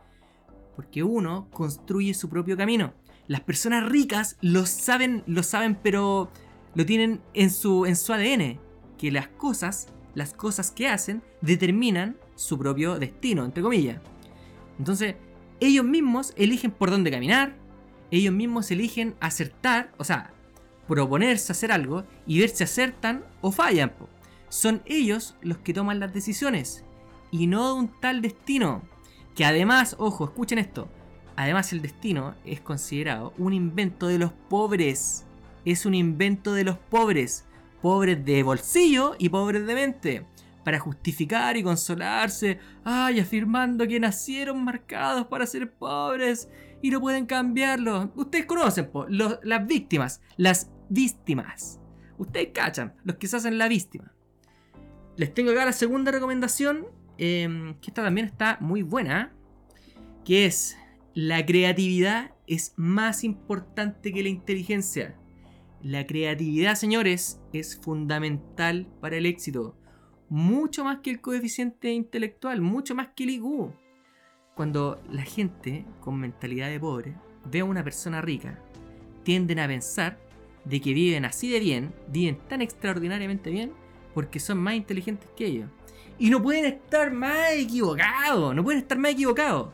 Porque 0.77 1.03
uno 1.03 1.49
construye 1.51 2.13
su 2.13 2.29
propio 2.29 2.59
camino. 2.59 2.93
Las 3.27 3.41
personas 3.41 3.89
ricas 3.89 4.37
lo 4.43 4.67
saben, 4.67 5.23
lo 5.27 5.43
saben, 5.43 5.77
pero 5.83 6.31
lo 6.75 6.85
tienen 6.85 7.23
en 7.33 7.51
su, 7.51 7.87
en 7.87 7.97
su 7.97 8.13
ADN. 8.13 8.61
Que 8.99 9.11
las 9.11 9.29
cosas, 9.29 9.89
las 10.15 10.35
cosas 10.35 10.71
que 10.71 10.89
hacen, 10.89 11.23
determinan 11.41 12.17
su 12.35 12.59
propio 12.59 12.99
destino, 12.99 13.45
entre 13.45 13.63
comillas. 13.63 14.01
Entonces, 14.79 15.17
ellos 15.61 15.85
mismos 15.85 16.33
eligen 16.37 16.71
por 16.71 16.91
dónde 16.91 17.11
caminar, 17.11 17.57
ellos 18.11 18.35
mismos 18.35 18.71
eligen 18.71 19.15
acertar, 19.21 19.93
o 19.97 20.05
sea, 20.05 20.33
proponerse 20.87 21.53
hacer 21.53 21.73
algo 21.73 22.05
y 22.27 22.41
ver 22.41 22.51
si 22.51 22.65
acertan 22.65 23.25
o 23.41 23.53
fallan. 23.53 23.93
Son 24.49 24.83
ellos 24.85 25.37
los 25.41 25.59
que 25.59 25.73
toman 25.73 26.01
las 26.01 26.13
decisiones 26.13 26.85
y 27.31 27.47
no 27.47 27.75
un 27.75 27.89
tal 28.01 28.21
destino. 28.21 28.83
Que 29.35 29.47
además, 29.47 29.97
ojo, 29.99 30.27
escuchen 30.27 30.59
esto. 30.59 30.89
Además 31.37 31.73
el 31.73 31.81
destino 31.81 32.35
es 32.45 32.61
considerado 32.61 33.33
un 33.39 33.55
invento 33.55 34.07
de 34.07 34.19
los 34.19 34.33
pobres. 34.51 35.25
Es 35.65 35.87
un 35.87 35.95
invento 35.95 36.53
de 36.53 36.65
los 36.65 36.77
pobres. 36.77 37.47
Pobres 37.83 38.25
de 38.25 38.43
bolsillo 38.43 39.15
y 39.19 39.29
pobres 39.29 39.67
de 39.67 39.75
mente. 39.75 40.27
Para 40.65 40.79
justificar 40.79 41.57
y 41.57 41.63
consolarse. 41.63 42.59
Ay, 42.85 43.21
afirmando 43.21 43.87
que 43.87 44.01
nacieron 44.01 44.65
marcados 44.65 45.27
para 45.27 45.47
ser 45.47 45.73
pobres. 45.73 46.49
Y 46.81 46.91
no 46.91 47.01
pueden 47.01 47.27
cambiarlo. 47.27 48.13
Ustedes 48.17 48.47
conocen, 48.47 48.91
las 49.09 49.67
víctimas. 49.67 50.23
Las 50.37 50.71
víctimas. 50.89 51.81
Ustedes 52.17 52.49
cachan, 52.55 52.95
los 53.05 53.17
que 53.17 53.27
se 53.27 53.37
hacen 53.37 53.59
la 53.59 53.69
víctima. 53.69 54.13
Les 55.17 55.35
tengo 55.35 55.51
acá 55.51 55.65
la 55.65 55.73
segunda 55.73 56.13
recomendación 56.13 56.87
Em, 57.19 57.75
que 57.75 57.91
esta 57.91 58.03
también 58.03 58.27
está 58.27 58.59
muy 58.61 58.83
buena, 58.83 59.33
que 60.25 60.47
es 60.47 60.77
la 61.15 61.45
creatividad 61.45 62.33
es 62.47 62.73
más 62.77 63.23
importante 63.23 64.13
que 64.13 64.23
la 64.23 64.29
inteligencia. 64.29 65.17
La 65.83 66.07
creatividad, 66.07 66.77
señores, 66.77 67.41
es 67.53 67.77
fundamental 67.77 68.87
para 69.01 69.17
el 69.17 69.27
éxito. 69.27 69.77
Mucho 70.29 70.85
más 70.85 71.01
que 71.01 71.11
el 71.11 71.21
coeficiente 71.21 71.91
intelectual, 71.91 72.61
mucho 72.61 72.95
más 72.95 73.09
que 73.17 73.25
el 73.25 73.31
IQ. 73.31 73.73
Cuando 74.55 75.03
la 75.11 75.23
gente 75.23 75.85
con 75.99 76.21
mentalidad 76.21 76.69
de 76.69 76.79
pobre 76.79 77.17
ve 77.51 77.61
a 77.61 77.65
una 77.65 77.83
persona 77.83 78.21
rica, 78.21 78.61
tienden 79.25 79.59
a 79.59 79.67
pensar 79.67 80.21
de 80.65 80.81
que 80.81 80.95
viven 80.95 81.25
así 81.25 81.51
de 81.51 81.59
bien, 81.59 81.93
viven 82.07 82.39
tan 82.49 82.63
extraordinariamente 82.63 83.51
bien, 83.51 83.73
porque 84.15 84.39
son 84.39 84.59
más 84.59 84.75
inteligentes 84.75 85.29
que 85.37 85.47
ellos. 85.47 85.69
Y 86.17 86.31
no 86.31 86.41
pueden 86.41 86.65
estar 86.65 87.13
más 87.13 87.55
equivocados, 87.55 88.55
no 88.55 88.63
pueden 88.63 88.83
estar 88.83 88.99
más 88.99 89.11
equivocados. 89.11 89.71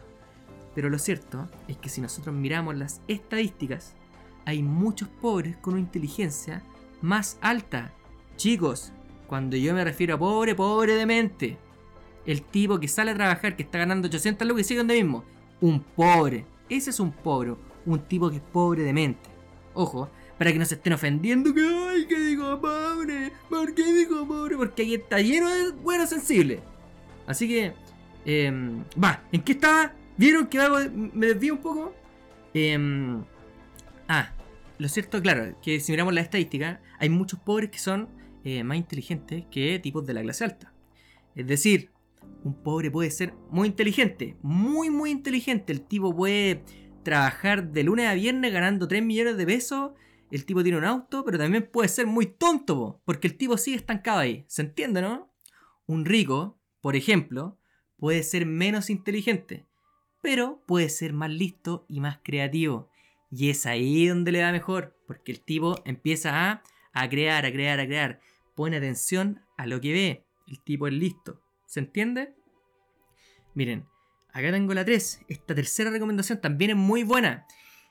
Pero 0.75 0.89
lo 0.89 0.99
cierto 0.99 1.51
es 1.67 1.77
que 1.77 1.91
si 1.91 2.01
nosotros 2.01 2.35
miramos 2.35 2.77
las 2.77 3.03
estadísticas, 3.09 3.95
hay 4.49 4.63
muchos 4.63 5.11
pobres 5.11 5.59
con 5.59 5.75
una 5.75 5.83
inteligencia 5.83 6.63
más 7.03 7.37
alta. 7.43 7.93
Chicos, 8.37 8.93
cuando 9.27 9.59
yo 9.59 9.75
me 9.75 9.85
refiero 9.85 10.15
a 10.15 10.19
pobre, 10.19 10.55
pobre 10.55 10.95
de 10.95 11.05
mente. 11.05 11.59
El 12.25 12.41
tipo 12.41 12.81
que 12.81 12.89
sale 12.89 13.11
a 13.11 13.15
trabajar, 13.15 13.57
que 13.57 13.63
está 13.63 13.77
ganando 13.77 14.09
800 14.09 14.49
lucas 14.49 14.63
y 14.63 14.69
sigue 14.69 14.79
donde 14.79 14.95
mismo. 14.95 15.23
Un 15.61 15.81
pobre. 15.81 16.47
Ese 16.71 16.89
es 16.89 16.99
un 16.99 17.13
pobre. 17.13 17.57
Un 17.85 17.99
tipo 17.99 18.31
que 18.31 18.37
es 18.37 18.43
pobre 18.43 18.85
de 18.85 18.95
mente. 18.95 19.29
Ojo, 19.75 20.09
para 20.39 20.51
que 20.51 20.59
no 20.59 20.65
se 20.65 20.77
estén 20.77 20.95
ofendiendo 20.95 21.53
que, 21.53 21.61
ay, 21.61 22.07
que 22.07 22.19
digo 22.19 22.59
pobre, 22.59 23.31
¿por 23.51 23.75
qué 23.75 23.85
digo 23.93 24.27
pobre? 24.27 24.57
Porque 24.57 24.81
ahí 24.81 24.95
está 24.95 25.21
lleno 25.21 25.51
de 25.51 25.73
buenos 25.73 26.09
sensibles. 26.09 26.61
Así 27.27 27.47
que, 27.47 27.75
eh, 28.25 28.51
va, 29.03 29.23
¿en 29.31 29.43
qué 29.43 29.53
estaba? 29.53 29.93
¿Vieron 30.17 30.47
que 30.47 30.59
me 31.13 31.27
desvío 31.27 31.53
un 31.53 31.61
poco? 31.61 31.93
Eh, 32.55 32.79
ah, 34.09 34.33
lo 34.79 34.89
cierto, 34.89 35.21
claro, 35.21 35.59
que 35.61 35.81
si 35.81 35.93
miramos 35.93 36.15
la 36.15 36.21
estadística, 36.21 36.81
hay 36.99 37.09
muchos 37.09 37.41
pobres 37.41 37.71
que 37.71 37.79
son 37.79 38.09
eh, 38.45 38.65
más 38.65 38.77
inteligentes 38.77 39.45
que 39.51 39.79
tipos 39.79 40.07
de 40.07 40.15
la 40.15 40.23
clase 40.23 40.45
alta. 40.45 40.73
Es 41.35 41.47
decir, 41.47 41.91
un 42.45 42.55
pobre 42.63 42.91
puede 42.91 43.11
ser 43.11 43.35
muy 43.51 43.69
inteligente, 43.69 44.37
muy, 44.43 44.91
muy 44.91 45.11
inteligente. 45.11 45.73
El 45.73 45.83
tipo 45.83 46.15
puede 46.15 46.65
trabajar 47.03 47.71
de 47.71 47.83
lunes 47.85 48.07
a 48.07 48.15
viernes 48.15 48.53
ganando 48.53 48.89
3 48.89 49.03
millones 49.03 49.37
de 49.37 49.47
pesos 49.47 49.93
el 50.31 50.45
tipo 50.45 50.63
tiene 50.63 50.79
un 50.79 50.85
auto, 50.85 51.25
pero 51.25 51.39
también 51.39 51.69
puede 51.71 51.89
ser 51.89 52.07
muy 52.07 52.27
tonto, 52.27 53.01
porque 53.05 53.29
el 53.29 53.37
tipo 53.37 53.57
sigue 53.57 53.77
estancado 53.77 54.19
ahí. 54.19 54.45
¿Se 54.47 54.63
entiende, 54.63 55.01
no? 55.01 55.33
Un 55.87 56.05
rico, 56.05 56.61
por 56.81 56.97
ejemplo, 56.97 57.59
puede 57.97 58.23
ser 58.23 58.45
menos 58.45 58.91
inteligente, 58.91 59.67
pero 60.21 60.63
puede 60.67 60.91
ser 60.91 61.15
más 61.15 61.31
listo 61.31 61.87
y 61.89 62.01
más 62.01 62.19
creativo. 62.23 62.91
Y 63.31 63.51
es 63.51 63.67
ahí 63.67 64.07
donde 64.07 64.33
le 64.33 64.41
da 64.41 64.53
mejor, 64.53 64.97
porque 65.07 65.33
el 65.33 65.41
tipo 65.41 65.83
empieza 65.85 66.51
a, 66.51 66.63
a 66.93 67.09
crear, 67.09 67.45
a 67.45 67.53
crear, 67.53 67.79
a 67.81 67.87
crear. 67.87 68.21
Pone 68.55 68.77
atención 68.77 69.43
a 69.57 69.67
lo 69.67 69.81
que 69.81 69.93
ve. 69.93 70.25
El 70.47 70.63
tipo 70.63 70.87
es 70.87 70.95
listo. 70.95 71.43
¿Se 71.67 71.81
entiende? 71.81 72.35
Miren, 73.55 73.87
acá 74.33 74.51
tengo 74.51 74.73
la 74.73 74.85
3. 74.85 75.21
Esta 75.29 75.55
tercera 75.55 75.91
recomendación 75.91 76.41
también 76.41 76.71
es 76.71 76.77
muy 76.77 77.03
buena. 77.03 77.47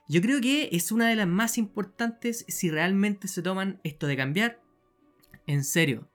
Yo 0.10 0.22
creo 0.22 0.39
que 0.41 0.70
es 0.72 0.91
una 0.91 1.10
de 1.10 1.15
las 1.15 1.27
más 1.27 1.58
importantes 1.58 2.46
si 2.48 2.72
realmente 2.72 3.27
se 3.27 3.41
toman 3.41 3.82
esto 3.84 4.08
de 4.08 4.15
cambiar 4.15 4.62
en 5.46 5.63
serio, 5.63 6.10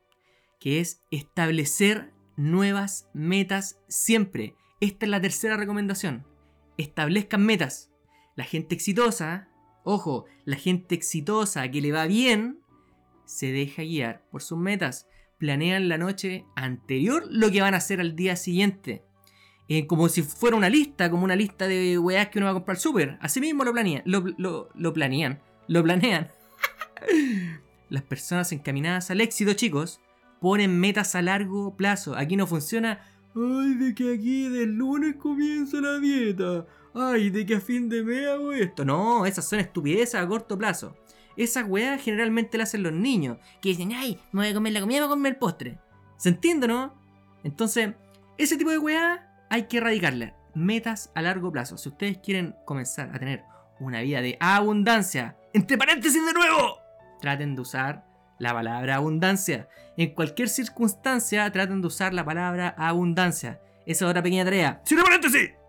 que 0.58 0.80
es 0.80 1.02
establecer 1.10 2.12
nuevas 2.36 3.08
metas 3.12 3.78
siempre. 3.88 4.54
Esta 4.80 5.06
es 5.06 5.10
la 5.10 5.20
tercera 5.20 5.56
recomendación. 5.56 6.26
Establezcan 6.78 7.44
metas. 7.44 7.91
La 8.34 8.44
gente 8.44 8.74
exitosa, 8.74 9.48
ojo, 9.84 10.24
la 10.44 10.56
gente 10.56 10.94
exitosa 10.94 11.70
que 11.70 11.80
le 11.80 11.92
va 11.92 12.06
bien, 12.06 12.60
se 13.24 13.52
deja 13.52 13.82
guiar 13.82 14.24
por 14.30 14.42
sus 14.42 14.58
metas. 14.58 15.06
Planean 15.38 15.88
la 15.88 15.98
noche 15.98 16.44
anterior 16.54 17.24
lo 17.28 17.50
que 17.50 17.60
van 17.60 17.74
a 17.74 17.78
hacer 17.78 18.00
al 18.00 18.14
día 18.14 18.36
siguiente. 18.36 19.04
Eh, 19.68 19.86
como 19.86 20.08
si 20.08 20.22
fuera 20.22 20.56
una 20.56 20.68
lista, 20.68 21.10
como 21.10 21.24
una 21.24 21.36
lista 21.36 21.66
de 21.66 21.98
weas 21.98 22.28
que 22.28 22.38
uno 22.38 22.46
va 22.46 22.50
a 22.50 22.54
comprar 22.54 22.76
súper. 22.76 23.16
Así 23.20 23.40
mismo 23.40 23.64
lo 23.64 23.72
planean, 23.72 24.02
lo, 24.04 24.24
lo, 24.36 24.92
planean, 24.92 25.40
lo 25.68 25.82
planean. 25.82 26.28
Las 27.88 28.02
personas 28.02 28.52
encaminadas 28.52 29.10
al 29.10 29.20
éxito, 29.20 29.52
chicos, 29.54 30.00
ponen 30.40 30.78
metas 30.78 31.14
a 31.14 31.22
largo 31.22 31.76
plazo. 31.76 32.16
Aquí 32.16 32.36
no 32.36 32.46
funciona, 32.46 33.00
ay, 33.34 33.74
de 33.74 33.94
que 33.94 34.14
aquí 34.14 34.48
del 34.48 34.74
lunes 34.74 35.16
comienza 35.16 35.80
la 35.80 35.98
dieta. 35.98 36.66
Ay, 36.94 37.30
de 37.30 37.46
que 37.46 37.56
a 37.56 37.60
fin 37.60 37.88
de 37.88 38.02
mes 38.02 38.26
hago 38.28 38.52
esto. 38.52 38.84
No, 38.84 39.24
esas 39.24 39.48
son 39.48 39.60
estupideces 39.60 40.14
a 40.14 40.26
corto 40.26 40.58
plazo. 40.58 40.94
Esas 41.36 41.66
weas 41.66 42.02
generalmente 42.02 42.58
las 42.58 42.70
hacen 42.70 42.82
los 42.82 42.92
niños, 42.92 43.38
que 43.60 43.70
dicen, 43.70 43.92
ay, 43.92 44.20
me 44.32 44.42
voy 44.42 44.50
a 44.50 44.54
comer 44.54 44.72
la 44.74 44.80
comida, 44.80 45.00
me 45.00 45.06
voy 45.06 45.12
a 45.12 45.16
comer 45.16 45.32
el 45.32 45.38
postre. 45.38 45.78
¿Se 46.18 46.28
entiende, 46.28 46.68
no? 46.68 46.94
Entonces, 47.42 47.94
ese 48.36 48.56
tipo 48.56 48.70
de 48.70 48.78
weas 48.78 49.20
hay 49.48 49.64
que 49.64 49.78
erradicarla. 49.78 50.36
Metas 50.54 51.10
a 51.14 51.22
largo 51.22 51.50
plazo. 51.50 51.78
Si 51.78 51.88
ustedes 51.88 52.18
quieren 52.18 52.54
comenzar 52.66 53.10
a 53.14 53.18
tener 53.18 53.44
una 53.80 54.02
vida 54.02 54.20
de 54.20 54.36
abundancia, 54.38 55.36
entre 55.54 55.78
paréntesis 55.78 56.24
de 56.24 56.32
nuevo, 56.34 56.76
traten 57.20 57.54
de 57.54 57.62
usar 57.62 58.04
la 58.38 58.52
palabra 58.52 58.96
abundancia. 58.96 59.68
En 59.96 60.14
cualquier 60.14 60.48
circunstancia, 60.48 61.50
traten 61.50 61.80
de 61.80 61.86
usar 61.86 62.12
la 62.12 62.24
palabra 62.24 62.74
abundancia. 62.76 63.60
Esa 63.86 64.04
es 64.04 64.10
otra 64.10 64.22
pequeña 64.22 64.44
tarea. 64.44 64.82
¡Cierre 64.84 65.04
paréntesis! 65.04 65.61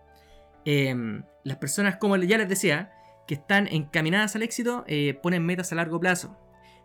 Em, 0.66 1.24
las 1.44 1.58
personas, 1.58 1.98
como 1.98 2.16
ya 2.18 2.38
les 2.38 2.50
decía, 2.50 2.92
que 3.28 3.36
están 3.36 3.68
encaminadas 3.68 4.36
al 4.36 4.44
éxito, 4.44 4.84
eh, 4.88 5.18
ponen 5.22 5.46
metas 5.46 5.72
a 5.72 5.76
largo 5.76 6.00
plazo. 6.00 6.38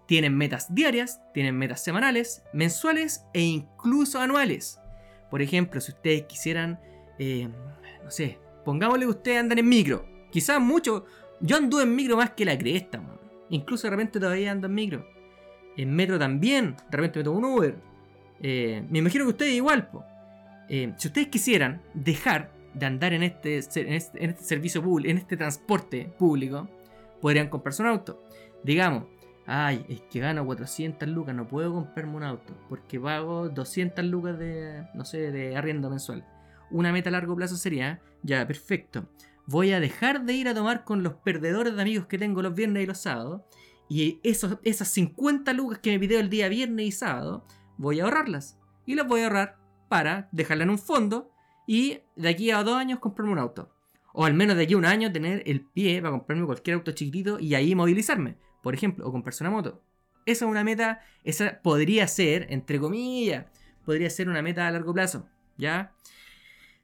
Tienen 0.07 0.37
metas 0.37 0.75
diarias, 0.75 1.21
tienen 1.35 1.57
metas 1.57 1.83
semanales, 1.83 2.43
mensuales 2.53 3.25
e 3.35 3.43
incluso 3.43 4.21
anuales. 4.21 4.81
Por 5.31 5.43
ejemplo, 5.43 5.81
si 5.81 5.93
ustedes 5.93 6.23
quisieran, 6.23 6.81
em, 7.19 7.53
no 8.03 8.11
sé, 8.11 8.39
pongámosle 8.65 9.05
que 9.05 9.11
ustedes 9.11 9.39
andan 9.39 9.59
en 9.59 9.69
micro. 9.69 10.07
Quizás 10.31 10.61
mucho, 10.61 11.05
yo 11.41 11.57
ando 11.57 11.81
en 11.81 11.95
micro 11.95 12.17
más 12.17 12.31
que 12.31 12.45
la 12.45 12.57
cresta, 12.57 13.03
Incluso 13.51 13.87
de 13.87 13.93
repente 13.93 14.21
todavía 14.21 14.51
ando 14.51 14.67
en 14.67 14.75
micro. 14.75 15.07
En 15.79 15.95
metro 15.95 16.19
también, 16.19 16.77
de 16.91 16.97
repente 16.97 17.23
me 17.23 17.29
un 17.31 17.45
Uber. 17.47 17.77
Eh, 18.43 18.85
me 18.91 18.99
imagino 18.99 19.25
que 19.25 19.31
ustedes 19.31 19.55
igual, 19.55 19.89
eh, 20.69 20.93
si 20.99 21.09
ustedes 21.09 21.29
quisieran 21.29 21.81
dejar 21.95 22.51
de 22.79 22.87
andar 22.87 23.13
en 23.13 23.23
este, 23.23 23.57
en 23.57 23.93
este, 23.93 24.25
en 24.25 24.31
este 24.31 24.45
servicio 24.45 24.83
público, 24.83 25.11
en 25.11 25.19
este 25.19 25.37
transporte 25.37 26.13
público, 26.19 26.69
podrían 27.21 27.49
comprarse 27.49 27.83
un 27.83 27.89
auto. 27.89 28.23
Digamos, 28.63 29.05
ay, 29.47 29.85
es 29.89 30.01
que 30.03 30.21
gano 30.21 30.45
400 30.45 31.09
lucas, 31.09 31.35
no 31.35 31.49
puedo 31.49 31.73
comprarme 31.73 32.17
un 32.17 32.23
auto, 32.23 32.55
porque 32.69 33.01
pago 33.01 33.49
200 33.49 34.05
lucas 34.05 34.39
de, 34.39 34.87
no 34.95 35.05
sé, 35.05 35.33
de 35.33 35.57
arriendo 35.57 35.91
mensual. 35.91 36.25
Una 36.71 36.93
meta 36.93 37.09
a 37.09 37.13
largo 37.13 37.35
plazo 37.35 37.57
sería, 37.57 38.01
ya, 38.23 38.47
perfecto, 38.47 39.09
voy 39.47 39.73
a 39.73 39.81
dejar 39.81 40.25
de 40.25 40.35
ir 40.35 40.49
a 40.49 40.55
tomar 40.55 40.85
con 40.85 41.03
los 41.03 41.15
perdedores 41.15 41.75
de 41.75 41.83
amigos 41.83 42.07
que 42.07 42.19
tengo 42.19 42.43
los 42.43 42.55
viernes 42.55 42.83
y 42.83 42.87
los 42.87 42.99
sábados, 42.99 43.43
y 43.89 44.21
esos, 44.23 44.59
esas 44.65 44.89
50 44.89 45.53
lucas 45.55 45.79
que 45.79 45.91
me 45.91 45.99
pidió 45.99 46.21
el 46.21 46.29
día 46.29 46.49
viernes 46.49 46.87
y 46.87 46.93
sábado, 46.93 47.47
voy 47.79 48.01
a 48.01 48.05
ahorrarlas. 48.05 48.59
Y 48.85 48.95
las 48.95 49.07
voy 49.07 49.23
a 49.23 49.25
ahorrar 49.25 49.57
para 49.89 50.29
dejarla 50.31 50.65
en 50.65 50.71
un 50.71 50.79
fondo 50.79 51.31
y 51.69 52.01
de 52.17 52.31
aquí 52.31 52.51
a 52.51 52.63
dos 52.63 52.79
años 52.79 52.99
comprarme 52.99 53.31
un 53.31 53.39
auto. 53.39 53.71
O 54.15 54.25
al 54.25 54.33
menos 54.33 54.57
de 54.57 54.63
aquí 54.63 54.73
a 54.73 54.79
un 54.79 54.87
año 54.87 55.13
tener 55.13 55.43
el 55.45 55.61
pie 55.61 56.01
para 56.01 56.13
comprarme 56.13 56.47
cualquier 56.47 56.77
auto 56.77 56.93
chiquitito 56.93 57.39
y 57.39 57.55
ahí 57.55 57.75
movilizarme. 57.75 58.37
Por 58.63 58.73
ejemplo, 58.73 59.07
o 59.07 59.13
comprarse 59.13 59.45
una 59.45 59.51
moto. 59.51 59.83
Esa 60.25 60.47
es 60.47 60.51
una 60.51 60.65
meta, 60.65 61.03
esa 61.25 61.61
podría 61.61 62.09
ser, 62.09 62.47
entre 62.49 62.81
comillas, 62.81 63.45
podría 63.85 64.09
ser 64.09 64.31
una 64.31 64.41
meta 64.41 64.67
a 64.67 64.71
largo 64.71 64.95
plazo. 64.95 65.29
¿Ya? 65.59 65.93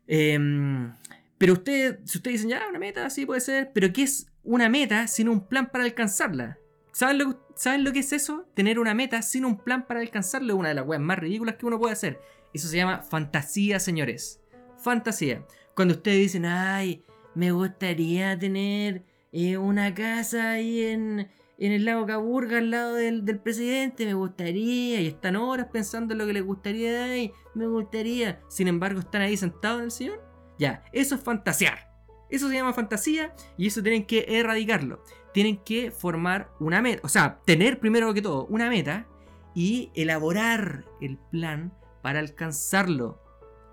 Em, 0.06 0.92
pero 1.38 1.54
usted, 1.54 2.00
si 2.04 2.18
ustedes 2.18 2.42
dicen, 2.42 2.50
ya, 2.50 2.68
una 2.68 2.78
meta, 2.78 3.08
sí 3.08 3.24
puede 3.24 3.40
ser, 3.40 3.70
pero 3.72 3.90
¿qué 3.90 4.02
es 4.02 4.26
una 4.42 4.68
meta 4.68 5.06
sin 5.06 5.30
un 5.30 5.48
plan 5.48 5.70
para 5.70 5.84
alcanzarla? 5.84 6.58
¿Saben 6.92 7.16
lo, 7.16 7.48
¿Saben 7.56 7.84
lo 7.84 7.92
que 7.94 8.00
es 8.00 8.12
eso? 8.12 8.46
Tener 8.52 8.78
una 8.78 8.92
meta 8.92 9.22
sin 9.22 9.46
un 9.46 9.56
plan 9.56 9.86
para 9.86 10.00
alcanzarlo 10.00 10.52
es 10.52 10.58
una 10.58 10.68
de 10.68 10.74
las 10.74 10.86
weas 10.86 11.00
más 11.00 11.18
ridículas 11.18 11.54
que 11.54 11.64
uno 11.64 11.78
puede 11.78 11.94
hacer. 11.94 12.20
Eso 12.52 12.68
se 12.68 12.76
llama 12.76 13.00
fantasía, 13.00 13.80
señores. 13.80 14.43
Fantasía. 14.84 15.46
Cuando 15.74 15.94
ustedes 15.94 16.18
dicen, 16.18 16.44
ay, 16.44 17.02
me 17.34 17.50
gustaría 17.52 18.38
tener 18.38 19.02
eh, 19.32 19.56
una 19.56 19.94
casa 19.94 20.52
ahí 20.52 20.82
en, 20.82 21.30
en 21.58 21.72
el 21.72 21.86
lago 21.86 22.04
Caburga 22.04 22.58
al 22.58 22.70
lado 22.70 22.94
del, 22.94 23.24
presidente, 23.40 24.04
me 24.04 24.12
gustaría, 24.12 25.00
y 25.00 25.06
están 25.06 25.36
horas 25.36 25.68
pensando 25.72 26.12
en 26.12 26.18
lo 26.18 26.26
que 26.26 26.34
les 26.34 26.44
gustaría, 26.44 27.04
ay, 27.04 27.32
me 27.54 27.66
gustaría. 27.66 28.42
Sin 28.48 28.68
embargo, 28.68 29.00
están 29.00 29.22
ahí 29.22 29.38
sentados 29.38 29.78
en 29.78 29.84
el 29.86 29.90
sillón. 29.90 30.20
Ya, 30.58 30.84
eso 30.92 31.14
es 31.14 31.22
fantasear. 31.22 31.90
Eso 32.28 32.48
se 32.48 32.54
llama 32.54 32.74
fantasía 32.74 33.34
y 33.56 33.68
eso 33.68 33.82
tienen 33.82 34.04
que 34.04 34.26
erradicarlo. 34.28 35.02
Tienen 35.32 35.56
que 35.56 35.90
formar 35.90 36.50
una 36.60 36.82
meta, 36.82 37.00
o 37.04 37.08
sea, 37.08 37.40
tener 37.46 37.80
primero 37.80 38.12
que 38.12 38.22
todo 38.22 38.46
una 38.46 38.68
meta 38.68 39.06
y 39.54 39.90
elaborar 39.94 40.84
el 41.00 41.16
plan 41.16 41.72
para 42.02 42.18
alcanzarlo. 42.18 43.23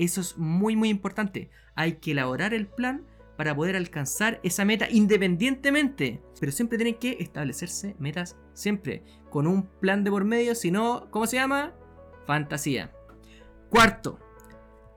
Eso 0.01 0.19
es 0.19 0.35
muy 0.35 0.75
muy 0.75 0.89
importante. 0.89 1.51
Hay 1.75 1.97
que 1.97 2.13
elaborar 2.13 2.55
el 2.55 2.65
plan 2.65 3.05
para 3.37 3.55
poder 3.55 3.75
alcanzar 3.75 4.39
esa 4.41 4.65
meta 4.65 4.89
independientemente. 4.89 6.23
Pero 6.39 6.51
siempre 6.51 6.79
tienen 6.79 6.95
que 6.95 7.17
establecerse 7.19 7.95
metas 7.99 8.35
siempre. 8.53 9.03
Con 9.29 9.45
un 9.45 9.67
plan 9.79 10.03
de 10.03 10.09
por 10.09 10.25
medio, 10.25 10.55
si 10.55 10.71
no, 10.71 11.07
¿cómo 11.11 11.27
se 11.27 11.35
llama? 11.35 11.75
Fantasía. 12.25 12.91
Cuarto, 13.69 14.17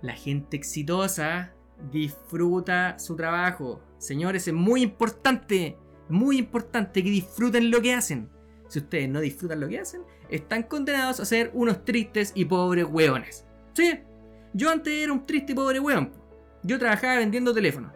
la 0.01 0.15
gente 0.15 0.57
exitosa 0.57 1.53
disfruta 1.93 2.99
su 2.99 3.15
trabajo. 3.15 3.83
Señores, 3.99 4.49
es 4.49 4.55
muy 4.55 4.81
importante, 4.81 5.77
muy 6.09 6.39
importante 6.39 7.05
que 7.05 7.11
disfruten 7.11 7.71
lo 7.71 7.83
que 7.83 7.93
hacen. 7.93 8.31
Si 8.69 8.79
ustedes 8.79 9.11
no 9.11 9.21
disfrutan 9.21 9.61
lo 9.61 9.69
que 9.69 9.81
hacen, 9.81 10.01
están 10.31 10.63
condenados 10.63 11.21
a 11.21 11.27
ser 11.27 11.51
unos 11.53 11.85
tristes 11.85 12.33
y 12.35 12.47
pobres 12.47 12.87
hueones. 12.87 13.45
Sí, 13.75 14.01
yo 14.55 14.71
antes 14.71 14.93
era 14.93 15.13
un 15.13 15.27
triste 15.27 15.55
pobre 15.55 15.81
hueón. 15.81 16.13
Yo 16.63 16.79
trabajaba 16.79 17.17
vendiendo 17.17 17.53
teléfonos. 17.53 17.93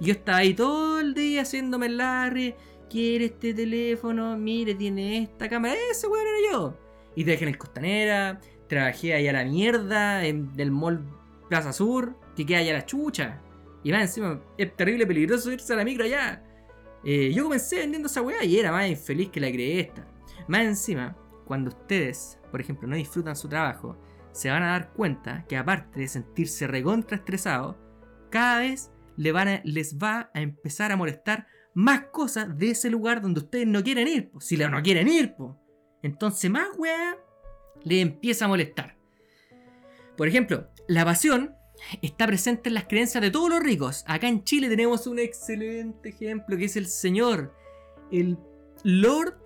Yo 0.00 0.12
estaba 0.12 0.38
ahí 0.38 0.54
todo 0.54 1.00
el 1.00 1.14
día 1.14 1.42
haciéndome 1.42 1.86
el 1.86 1.98
larry. 1.98 2.54
Quiere 2.88 3.26
este 3.26 3.52
teléfono, 3.52 4.36
mire, 4.38 4.76
tiene 4.76 5.24
esta 5.24 5.48
cámara. 5.48 5.74
Ese 5.90 6.06
weón 6.06 6.26
era 6.26 6.52
yo. 6.52 6.78
Y 7.16 7.24
trabajé 7.24 7.44
en 7.44 7.48
el 7.48 7.58
Costanera, 7.58 8.40
trabajé 8.68 9.14
ahí 9.14 9.26
a 9.26 9.32
la 9.32 9.44
mierda, 9.44 10.24
en 10.24 10.52
el 10.56 10.70
mall 10.70 11.04
Plaza 11.48 11.72
Sur, 11.72 12.16
que 12.36 12.46
queda 12.46 12.58
allá 12.58 12.70
a 12.70 12.78
la 12.78 12.86
chucha. 12.86 13.40
Y 13.82 13.90
más 13.90 14.02
encima, 14.02 14.40
es 14.56 14.76
terrible 14.76 15.06
peligroso 15.06 15.50
irse 15.50 15.72
a 15.72 15.76
la 15.76 15.84
micro 15.84 16.04
allá. 16.04 16.44
Eh, 17.04 17.32
yo 17.32 17.42
comencé 17.44 17.78
vendiendo 17.78 18.06
esa 18.06 18.22
weá 18.22 18.44
y 18.44 18.58
era 18.58 18.70
más 18.70 18.88
infeliz 18.88 19.30
que 19.30 19.40
la 19.40 19.48
esta. 19.48 20.06
Más 20.46 20.62
encima, 20.62 21.16
cuando 21.44 21.70
ustedes, 21.70 22.38
por 22.50 22.60
ejemplo, 22.60 22.86
no 22.86 22.96
disfrutan 22.96 23.34
su 23.34 23.48
trabajo, 23.48 23.96
se 24.36 24.50
van 24.50 24.62
a 24.62 24.72
dar 24.72 24.92
cuenta 24.92 25.46
que 25.48 25.56
aparte 25.56 26.00
de 26.00 26.08
sentirse 26.08 26.66
recontra 26.66 27.16
estresados, 27.16 27.76
cada 28.30 28.60
vez 28.60 28.90
les, 29.16 29.96
va 29.96 30.30
a 30.34 30.40
empezar 30.42 30.92
a 30.92 30.96
molestar 30.96 31.46
más 31.72 32.08
cosas 32.12 32.56
de 32.58 32.70
ese 32.70 32.90
lugar 32.90 33.22
donde 33.22 33.40
ustedes 33.40 33.66
no 33.66 33.82
quieren 33.82 34.08
ir. 34.08 34.30
Si 34.38 34.58
no 34.58 34.82
quieren 34.82 35.08
ir, 35.08 35.34
entonces 36.02 36.50
más 36.50 36.68
weá 36.76 37.16
les 37.82 38.02
empieza 38.02 38.44
a 38.44 38.48
molestar. 38.48 38.96
Por 40.18 40.28
ejemplo, 40.28 40.68
la 40.86 41.04
pasión 41.06 41.54
está 42.02 42.26
presente 42.26 42.68
en 42.68 42.74
las 42.74 42.84
creencias 42.84 43.22
de 43.22 43.30
todos 43.30 43.48
los 43.48 43.62
ricos. 43.62 44.04
Acá 44.06 44.28
en 44.28 44.44
Chile 44.44 44.68
tenemos 44.68 45.06
un 45.06 45.18
excelente 45.18 46.10
ejemplo 46.10 46.58
que 46.58 46.66
es 46.66 46.76
el 46.76 46.86
señor, 46.86 47.54
el 48.12 48.38
Lord 48.84 49.38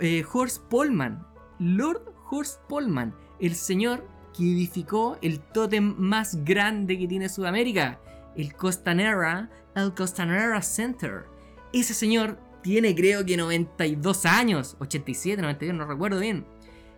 eh, 0.00 0.24
Horst 0.32 0.62
Polman. 0.68 1.26
Lord 1.58 2.12
Horst 2.30 2.60
Polman, 2.68 3.14
el 3.38 3.54
señor 3.54 4.13
que 4.36 4.42
edificó 4.42 5.16
el 5.22 5.40
tótem 5.40 5.94
más 5.96 6.44
grande 6.44 6.98
que 6.98 7.06
tiene 7.06 7.28
Sudamérica, 7.28 8.00
el 8.36 8.54
Costanera, 8.54 9.50
el 9.74 9.94
Costanera 9.94 10.60
Center. 10.62 11.24
Ese 11.72 11.94
señor 11.94 12.38
tiene 12.62 12.94
creo 12.94 13.24
que 13.24 13.36
92 13.36 14.26
años, 14.26 14.76
87, 14.80 15.40
92, 15.40 15.76
no 15.76 15.86
recuerdo 15.86 16.20
bien. 16.20 16.46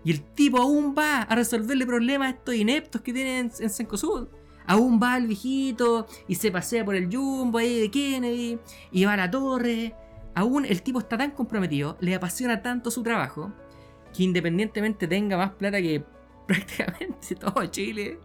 Y 0.04 0.12
el 0.12 0.22
tipo 0.22 0.58
aún 0.58 0.94
va 0.96 1.22
a 1.22 1.34
resolverle 1.34 1.84
problemas 1.84 2.28
a 2.28 2.36
estos 2.36 2.54
ineptos 2.54 3.02
que 3.02 3.12
tienen 3.12 3.50
en, 3.58 3.70
en 3.70 4.28
Aún 4.68 5.00
va 5.00 5.14
al 5.14 5.26
viejito 5.26 6.06
y 6.26 6.36
se 6.36 6.50
pasea 6.50 6.84
por 6.84 6.96
el 6.96 7.14
Jumbo 7.14 7.58
ahí 7.58 7.80
de 7.80 7.90
Kennedy 7.90 8.58
y 8.90 9.04
va 9.04 9.12
a 9.12 9.16
la 9.16 9.30
torre. 9.30 9.94
Aún 10.34 10.64
el 10.64 10.82
tipo 10.82 10.98
está 10.98 11.16
tan 11.16 11.30
comprometido, 11.30 11.96
le 12.00 12.14
apasiona 12.14 12.62
tanto 12.62 12.90
su 12.90 13.02
trabajo, 13.02 13.52
que 14.14 14.22
independientemente 14.22 15.08
tenga 15.08 15.36
más 15.36 15.52
plata 15.52 15.80
que 15.80 16.04
prácticamente 16.48 17.34
todo 17.40 17.66
Chile, 17.66 18.18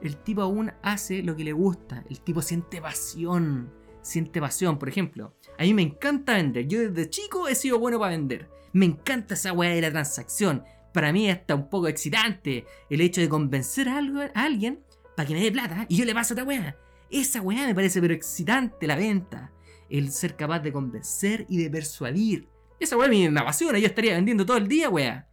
el 0.00 0.16
tipo 0.18 0.42
aún 0.42 0.72
hace 0.82 1.22
lo 1.22 1.36
que 1.36 1.44
le 1.44 1.52
gusta. 1.52 2.04
El 2.08 2.20
tipo 2.20 2.42
siente 2.42 2.80
pasión. 2.80 3.72
Siente 4.02 4.40
pasión, 4.40 4.78
por 4.78 4.88
ejemplo. 4.88 5.34
A 5.58 5.64
mí 5.64 5.74
me 5.74 5.82
encanta 5.82 6.34
vender. 6.34 6.68
Yo 6.68 6.80
desde 6.80 7.10
chico 7.10 7.48
he 7.48 7.56
sido 7.56 7.78
bueno 7.78 7.98
para 7.98 8.12
vender. 8.12 8.48
Me 8.72 8.86
encanta 8.86 9.34
esa 9.34 9.52
weá 9.52 9.74
de 9.74 9.80
la 9.80 9.90
transacción. 9.90 10.62
Para 10.92 11.12
mí 11.12 11.28
está 11.28 11.54
un 11.54 11.68
poco 11.68 11.88
excitante 11.88 12.64
el 12.88 13.00
hecho 13.00 13.20
de 13.20 13.28
convencer 13.28 13.88
a, 13.88 13.98
alguien 14.34 14.80
para 15.16 15.26
que 15.26 15.34
me 15.34 15.42
dé 15.42 15.50
plata 15.50 15.86
y 15.88 15.96
yo 15.96 16.04
le 16.04 16.14
paso 16.14 16.34
otra 16.34 16.44
weá. 16.44 16.76
Esa 17.10 17.40
weá 17.40 17.66
me 17.66 17.74
parece 17.74 18.00
pero 18.00 18.14
excitante 18.14 18.86
la 18.86 18.96
venta. 18.96 19.52
El 19.90 20.12
ser 20.12 20.36
capaz 20.36 20.60
de 20.60 20.72
convencer 20.72 21.46
y 21.48 21.58
de 21.58 21.70
persuadir. 21.70 22.48
Esa 22.78 22.96
weá 22.96 23.08
me 23.08 23.26
apasiona. 23.40 23.78
Yo 23.78 23.86
estaría 23.86 24.14
vendiendo 24.14 24.46
todo 24.46 24.56
el 24.56 24.68
día, 24.68 24.88
weá. 24.88 25.28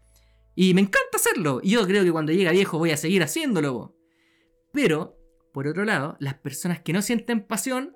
Y 0.56 0.74
me 0.74 0.82
encanta 0.82 1.18
hacerlo. 1.18 1.60
Y 1.64 1.72
yo 1.72 1.86
creo 1.88 2.04
que 2.04 2.12
cuando 2.12 2.32
llegue 2.32 2.52
viejo 2.52 2.78
voy 2.78 2.92
a 2.92 2.98
seguir 2.98 3.24
haciéndolo. 3.24 3.96
Pero, 4.72 5.18
por 5.54 5.68
otro 5.68 5.86
lado, 5.86 6.16
las 6.20 6.36
personas 6.36 6.82
que 6.82 6.94
no 6.94 7.02
sienten 7.02 7.46
pasión 7.46 7.96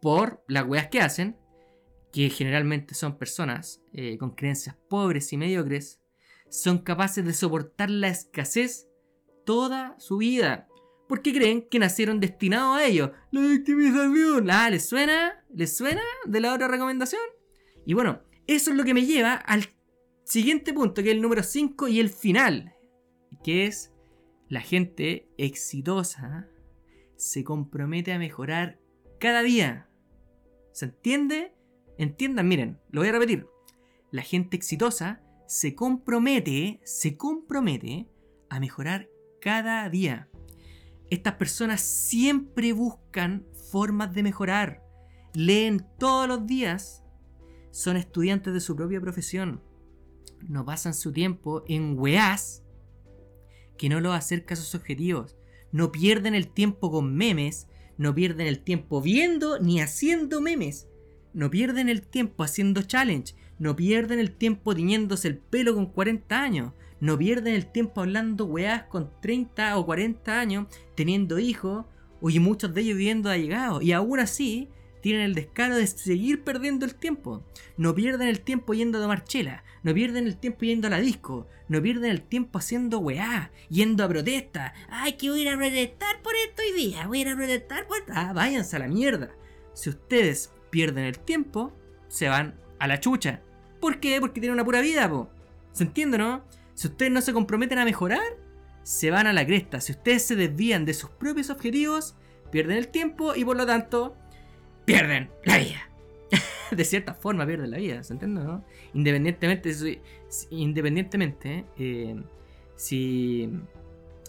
por 0.00 0.42
las 0.48 0.66
weas 0.66 0.88
que 0.88 1.00
hacen, 1.00 1.38
que 2.12 2.30
generalmente 2.30 2.94
son 2.94 3.18
personas 3.18 3.82
eh, 3.92 4.18
con 4.18 4.34
creencias 4.34 4.76
pobres 4.88 5.32
y 5.32 5.36
mediocres, 5.36 6.00
son 6.48 6.78
capaces 6.78 7.24
de 7.24 7.32
soportar 7.32 7.90
la 7.90 8.08
escasez 8.08 8.88
toda 9.44 9.96
su 9.98 10.18
vida. 10.18 10.68
Porque 11.08 11.32
creen 11.32 11.68
que 11.68 11.78
nacieron 11.78 12.20
destinados 12.20 12.78
a 12.78 12.84
ello. 12.84 13.12
La 13.32 13.40
victimización. 13.40 14.50
Ah, 14.50 14.70
¿les 14.70 14.88
suena? 14.88 15.44
¿Les 15.52 15.76
suena 15.76 16.02
de 16.24 16.40
la 16.40 16.54
otra 16.54 16.68
recomendación? 16.68 17.22
Y 17.84 17.94
bueno, 17.94 18.22
eso 18.46 18.70
es 18.70 18.76
lo 18.76 18.84
que 18.84 18.94
me 18.94 19.06
lleva 19.06 19.34
al 19.34 19.68
Siguiente 20.30 20.72
punto, 20.72 21.02
que 21.02 21.08
es 21.08 21.16
el 21.16 21.22
número 21.22 21.42
5 21.42 21.88
y 21.88 21.98
el 21.98 22.08
final, 22.08 22.76
que 23.42 23.66
es 23.66 23.92
la 24.46 24.60
gente 24.60 25.28
exitosa 25.38 26.48
se 27.16 27.42
compromete 27.42 28.12
a 28.12 28.18
mejorar 28.20 28.78
cada 29.18 29.42
día. 29.42 29.90
¿Se 30.70 30.84
entiende? 30.84 31.52
Entiendan, 31.98 32.46
miren, 32.46 32.78
lo 32.90 33.00
voy 33.00 33.08
a 33.08 33.12
repetir. 33.12 33.48
La 34.12 34.22
gente 34.22 34.56
exitosa 34.56 35.20
se 35.48 35.74
compromete, 35.74 36.80
se 36.84 37.16
compromete 37.16 38.08
a 38.50 38.60
mejorar 38.60 39.08
cada 39.40 39.88
día. 39.90 40.28
Estas 41.10 41.34
personas 41.34 41.80
siempre 41.80 42.72
buscan 42.72 43.48
formas 43.72 44.14
de 44.14 44.22
mejorar. 44.22 44.84
Leen 45.34 45.84
todos 45.98 46.28
los 46.28 46.46
días. 46.46 47.02
Son 47.72 47.96
estudiantes 47.96 48.54
de 48.54 48.60
su 48.60 48.76
propia 48.76 49.00
profesión. 49.00 49.68
No 50.48 50.64
pasan 50.64 50.94
su 50.94 51.12
tiempo 51.12 51.64
en 51.68 51.98
weás 51.98 52.62
que 53.78 53.88
no 53.88 54.00
los 54.00 54.14
acerca 54.14 54.54
a 54.54 54.56
sus 54.56 54.74
objetivos. 54.74 55.36
No 55.72 55.90
pierden 55.92 56.34
el 56.34 56.48
tiempo 56.48 56.90
con 56.90 57.14
memes. 57.16 57.66
No 57.96 58.14
pierden 58.14 58.46
el 58.46 58.60
tiempo 58.60 59.00
viendo 59.00 59.58
ni 59.58 59.80
haciendo 59.80 60.40
memes. 60.40 60.88
No 61.32 61.50
pierden 61.50 61.88
el 61.88 62.02
tiempo 62.02 62.42
haciendo 62.42 62.82
challenge. 62.82 63.34
No 63.58 63.76
pierden 63.76 64.18
el 64.18 64.32
tiempo 64.32 64.74
tiñéndose 64.74 65.28
el 65.28 65.38
pelo 65.38 65.74
con 65.74 65.86
40 65.86 66.42
años. 66.42 66.72
No 67.00 67.16
pierden 67.16 67.54
el 67.54 67.66
tiempo 67.66 68.02
hablando 68.02 68.44
weás 68.44 68.84
con 68.84 69.10
30 69.22 69.78
o 69.78 69.86
40 69.86 70.38
años, 70.38 70.66
teniendo 70.94 71.38
hijos, 71.38 71.86
y 72.22 72.38
muchos 72.38 72.74
de 72.74 72.82
ellos 72.82 72.98
viviendo 72.98 73.30
allegados. 73.30 73.82
Y 73.82 73.92
aún 73.92 74.18
así, 74.20 74.68
tienen 75.00 75.22
el 75.22 75.34
descaro 75.34 75.76
de 75.76 75.86
seguir 75.86 76.44
perdiendo 76.44 76.84
el 76.84 76.94
tiempo. 76.94 77.44
No 77.76 77.94
pierden 77.94 78.28
el 78.28 78.40
tiempo 78.40 78.74
yendo 78.74 78.98
a 78.98 79.02
tomar 79.02 79.24
chela. 79.24 79.64
No 79.82 79.94
pierden 79.94 80.26
el 80.26 80.36
tiempo 80.36 80.60
yendo 80.60 80.86
a 80.86 80.90
la 80.90 81.00
disco. 81.00 81.48
No 81.68 81.80
pierden 81.80 82.10
el 82.10 82.22
tiempo 82.22 82.58
haciendo 82.58 82.98
weá. 82.98 83.50
Yendo 83.68 84.04
a 84.04 84.08
protesta. 84.08 84.74
Ay, 84.88 85.14
que 85.14 85.30
voy 85.30 85.40
a 85.40 85.42
ir 85.42 85.48
a 85.48 85.56
protestar 85.56 86.22
por 86.22 86.34
esto 86.34 86.62
hoy 86.62 86.72
día. 86.72 87.06
Voy 87.06 87.18
a 87.18 87.20
ir 87.22 87.28
a 87.28 87.36
protestar 87.36 87.86
por. 87.86 87.98
Ah, 88.12 88.32
váyanse 88.32 88.76
a 88.76 88.80
la 88.80 88.88
mierda. 88.88 89.30
Si 89.72 89.88
ustedes 89.88 90.52
pierden 90.70 91.04
el 91.04 91.18
tiempo, 91.18 91.72
se 92.08 92.28
van 92.28 92.58
a 92.78 92.86
la 92.86 93.00
chucha. 93.00 93.42
¿Por 93.80 94.00
qué? 94.00 94.20
Porque 94.20 94.40
tienen 94.40 94.54
una 94.54 94.64
pura 94.64 94.80
vida, 94.80 95.08
po. 95.08 95.30
¿Se 95.72 95.84
entiende, 95.84 96.18
no? 96.18 96.44
Si 96.74 96.88
ustedes 96.88 97.12
no 97.12 97.20
se 97.20 97.32
comprometen 97.32 97.78
a 97.78 97.84
mejorar, 97.84 98.20
se 98.82 99.10
van 99.10 99.26
a 99.26 99.32
la 99.32 99.46
cresta. 99.46 99.80
Si 99.80 99.92
ustedes 99.92 100.24
se 100.24 100.36
desvían 100.36 100.84
de 100.84 100.94
sus 100.94 101.10
propios 101.10 101.50
objetivos, 101.50 102.16
pierden 102.50 102.76
el 102.76 102.88
tiempo 102.88 103.34
y 103.34 103.44
por 103.44 103.56
lo 103.56 103.66
tanto 103.66 104.16
pierden 104.92 105.30
la 105.44 105.58
vida. 105.58 105.90
de 106.70 106.84
cierta 106.84 107.14
forma 107.14 107.46
pierden 107.46 107.70
la 107.70 107.78
vida, 107.78 108.02
¿se 108.02 108.12
entiende? 108.12 108.42
No? 108.42 108.64
Independientemente, 108.94 110.00
independientemente 110.50 111.64
eh, 111.76 112.22
si, 112.76 113.50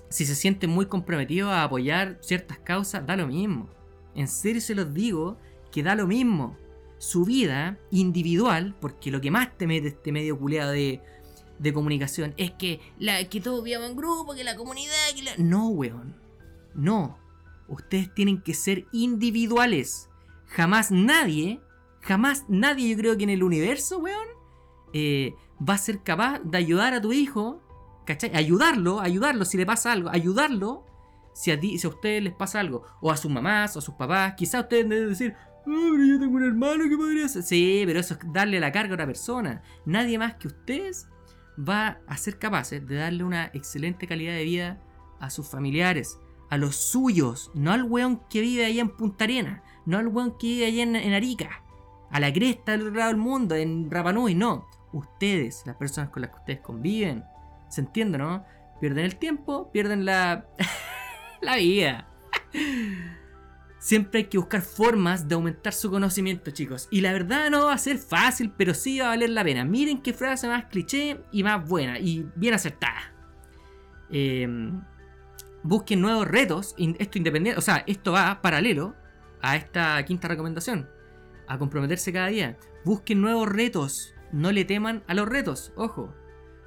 si 0.10 0.26
se 0.26 0.36
sienten 0.36 0.70
muy 0.70 0.86
comprometidos 0.86 1.52
a 1.52 1.64
apoyar 1.64 2.18
ciertas 2.22 2.60
causas, 2.60 3.06
da 3.06 3.16
lo 3.16 3.28
mismo. 3.28 3.70
En 4.16 4.28
serio 4.28 4.62
se 4.62 4.76
los 4.76 4.94
digo 4.94 5.38
que 5.72 5.84
da 5.84 5.96
lo 5.96 6.08
mismo. 6.08 6.58
Su 6.98 7.26
vida 7.26 7.80
individual, 7.90 8.76
porque 8.80 9.10
lo 9.10 9.22
que 9.22 9.32
más 9.32 9.58
te 9.58 9.66
mete 9.66 9.88
este 9.88 10.12
medio 10.12 10.38
culeado 10.38 10.72
de 10.72 11.02
de 11.62 11.74
comunicación. 11.74 12.34
Es 12.38 12.52
que, 12.52 12.82
la, 12.98 13.24
que 13.30 13.40
todos 13.40 13.64
vivan 13.64 13.92
en 13.92 13.96
grupo, 13.96 14.34
que 14.34 14.44
la 14.44 14.56
comunidad, 14.56 14.94
que 15.16 15.24
la... 15.24 15.32
No, 15.38 15.68
weón. 15.70 16.16
No. 16.74 17.20
Ustedes 17.68 18.14
tienen 18.14 18.42
que 18.42 18.56
ser 18.56 18.88
individuales. 18.92 20.10
Jamás 20.52 20.92
nadie, 20.92 21.62
jamás 22.02 22.46
nadie 22.50 22.90
yo 22.90 22.98
creo 22.98 23.18
que 23.18 23.24
en 23.24 23.30
el 23.30 23.44
universo, 23.44 24.00
weón, 24.00 24.28
eh, 24.94 25.34
va 25.58 25.76
a 25.76 25.78
ser 25.78 26.04
capaz 26.04 26.40
de 26.44 26.58
ayudar 26.58 26.94
a 26.94 27.02
tu 27.02 27.14
hijo, 27.14 27.62
¿cachai? 28.06 28.36
Ayudarlo, 28.36 29.00
ayudarlo 29.00 29.46
si 29.46 29.58
le 29.58 29.66
pasa 29.66 29.94
algo, 29.94 30.10
ayudarlo 30.10 30.86
si 31.34 31.52
a, 31.52 31.60
ti, 31.60 31.78
si 31.78 31.88
a 31.88 31.90
ustedes 31.90 32.22
les 32.22 32.34
pasa 32.34 32.60
algo, 32.60 32.84
o 33.00 33.12
a 33.12 33.18
sus 33.18 33.32
mamás, 33.32 33.76
o 33.78 33.80
a 33.80 33.82
sus 33.82 33.96
papás, 33.96 34.34
quizás 34.36 34.64
ustedes 34.64 34.90
deben 34.90 35.10
decir, 35.10 35.36
oh, 35.66 35.90
pero 35.92 36.04
yo 36.04 36.20
tengo 36.20 36.36
un 36.36 36.44
hermano 36.44 36.90
que 36.90 36.98
podría 36.98 37.30
ser. 37.30 37.44
Sí, 37.44 37.84
pero 37.86 38.02
eso 38.02 38.16
es 38.16 38.20
darle 38.34 38.60
la 38.60 38.74
carga 38.74 38.92
a 38.92 38.96
otra 38.96 39.06
persona. 39.06 39.62
Nadie 39.86 40.18
más 40.18 40.36
que 40.36 40.48
ustedes 40.48 41.08
va 41.58 42.02
a 42.08 42.18
ser 42.18 42.40
capaces 42.40 42.86
de 42.86 42.96
darle 42.96 43.24
una 43.24 43.46
excelente 43.54 44.06
calidad 44.06 44.34
de 44.34 44.44
vida 44.44 44.82
a 45.22 45.30
sus 45.30 45.48
familiares, 45.48 46.20
a 46.50 46.58
los 46.58 46.76
suyos, 46.76 47.52
no 47.54 47.72
al 47.72 47.84
weón 47.84 48.22
que 48.30 48.42
vive 48.42 48.66
allá 48.66 48.82
en 48.82 48.90
Punta 48.90 49.24
Arena, 49.24 49.64
no 49.86 49.98
al 49.98 50.08
weón 50.08 50.38
que 50.38 50.48
vive 50.48 50.66
allá 50.66 50.84
en, 50.84 51.14
Arica, 51.14 51.64
a 52.10 52.20
la 52.20 52.32
cresta 52.32 52.72
del 52.72 52.82
otro 52.82 52.96
lado 52.96 53.10
del 53.10 53.18
mundo, 53.18 53.56
en 53.56 53.90
Rapanui, 53.90 54.36
no. 54.36 54.68
Ustedes, 54.94 55.64
las 55.66 55.78
personas 55.78 56.10
con 56.10 56.22
las 56.22 56.32
que 56.32 56.38
ustedes 56.38 56.60
conviven, 56.60 57.24
¿se 57.70 57.82
entiende, 57.82 58.18
no? 58.18 58.46
Pierden 58.80 59.06
el 59.06 59.16
tiempo, 59.16 59.72
pierden 59.72 60.06
la, 60.06 60.46
la 61.42 61.56
vida. 61.56 62.08
Siempre 63.80 64.20
hay 64.20 64.26
que 64.26 64.38
buscar 64.38 64.62
formas 64.62 65.28
de 65.28 65.36
aumentar 65.36 65.74
su 65.74 65.90
conocimiento, 65.90 66.52
chicos. 66.52 66.88
Y 66.92 67.02
la 67.02 67.14
verdad 67.14 67.50
no 67.50 67.66
va 67.66 67.74
a 67.74 67.78
ser 67.78 67.98
fácil, 67.98 68.52
pero 68.56 68.74
sí 68.74 69.00
va 69.00 69.08
a 69.08 69.10
valer 69.10 69.32
la 69.32 69.44
pena. 69.44 69.66
Miren 69.66 70.02
qué 70.02 70.14
frase 70.14 70.48
más 70.48 70.66
cliché 70.66 71.24
y 71.32 71.42
más 71.44 71.68
buena 71.68 71.98
y 71.98 72.30
bien 72.36 72.54
acertada. 72.54 73.14
Em, 74.12 74.84
busquen 75.64 76.02
nuevos 76.02 76.28
retos. 76.28 76.76
Esto 76.78 77.18
independiente, 77.18 77.58
o 77.58 77.62
sea, 77.62 77.84
esto 77.88 78.12
va 78.12 78.42
paralelo 78.42 79.01
a 79.42 79.56
esta 79.56 80.04
quinta 80.06 80.28
recomendación. 80.28 80.90
A 81.48 81.58
comprometerse 81.58 82.14
cada 82.14 82.28
día. 82.28 82.58
Busquen 82.86 83.22
nuevos 83.22 83.48
retos. 83.50 84.14
No 84.32 84.52
le 84.52 84.66
teman 84.66 85.04
a 85.08 85.14
los 85.14 85.28
retos. 85.28 85.74
Ojo. 85.76 86.16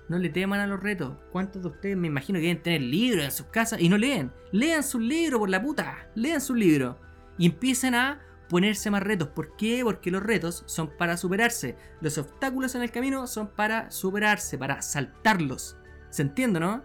No 0.09 0.19
le 0.19 0.29
teman 0.29 0.61
a 0.61 0.67
los 0.67 0.81
retos. 0.81 1.17
¿Cuántos 1.33 1.63
de 1.63 1.69
ustedes 1.69 1.97
me 1.97 2.09
imagino 2.09 2.39
que 2.39 2.47
deben 2.47 2.63
tener 2.63 2.83
libros 2.83 3.25
en 3.25 3.31
sus 3.31 3.47
casas 3.47 3.81
y 3.81 3.89
no 3.89 3.97
leen? 3.97 4.33
Lean 4.53 4.83
sus 4.83 5.01
libros 5.01 5.39
por 5.39 5.49
la 5.49 5.63
puta. 5.63 6.09
Lean 6.15 6.41
sus 6.41 6.57
libros 6.57 6.97
y 7.39 7.47
empiecen 7.47 7.95
a 7.95 8.21
ponerse 8.49 8.91
más 8.91 9.03
retos. 9.03 9.29
¿Por 9.29 9.57
qué? 9.57 9.81
Porque 9.83 10.11
los 10.11 10.23
retos 10.23 10.63
son 10.67 10.91
para 10.97 11.17
superarse. 11.17 11.77
Los 12.01 12.19
obstáculos 12.19 12.75
en 12.75 12.83
el 12.83 12.91
camino 12.91 13.27
son 13.27 13.49
para 13.49 13.91
superarse, 13.91 14.59
para 14.59 14.83
saltarlos. 14.83 15.77
¿Se 16.11 16.23
entiende, 16.23 16.61
no? 16.61 16.85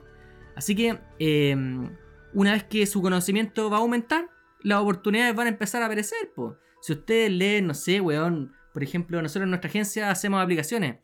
Así 0.55 0.75
que 0.75 0.99
em, 1.19 1.95
una 2.33 2.53
vez 2.53 2.63
que 2.63 2.85
su 2.85 3.01
conocimiento 3.01 3.69
va 3.69 3.77
a 3.77 3.79
aumentar, 3.81 4.29
las 4.63 4.79
oportunidades 4.79 5.35
van 5.35 5.47
a 5.47 5.51
empezar 5.51 5.81
a 5.81 5.85
aparecer. 5.85 6.31
Po. 6.35 6.57
Si 6.81 6.93
ustedes 6.93 7.31
leen, 7.31 7.67
no 7.67 7.73
sé, 7.73 8.01
weón, 8.01 8.53
por 8.73 8.83
ejemplo, 8.83 9.21
nosotros 9.21 9.43
en 9.43 9.49
nuestra 9.51 9.69
agencia 9.69 10.09
hacemos 10.09 10.41
aplicaciones. 10.41 10.97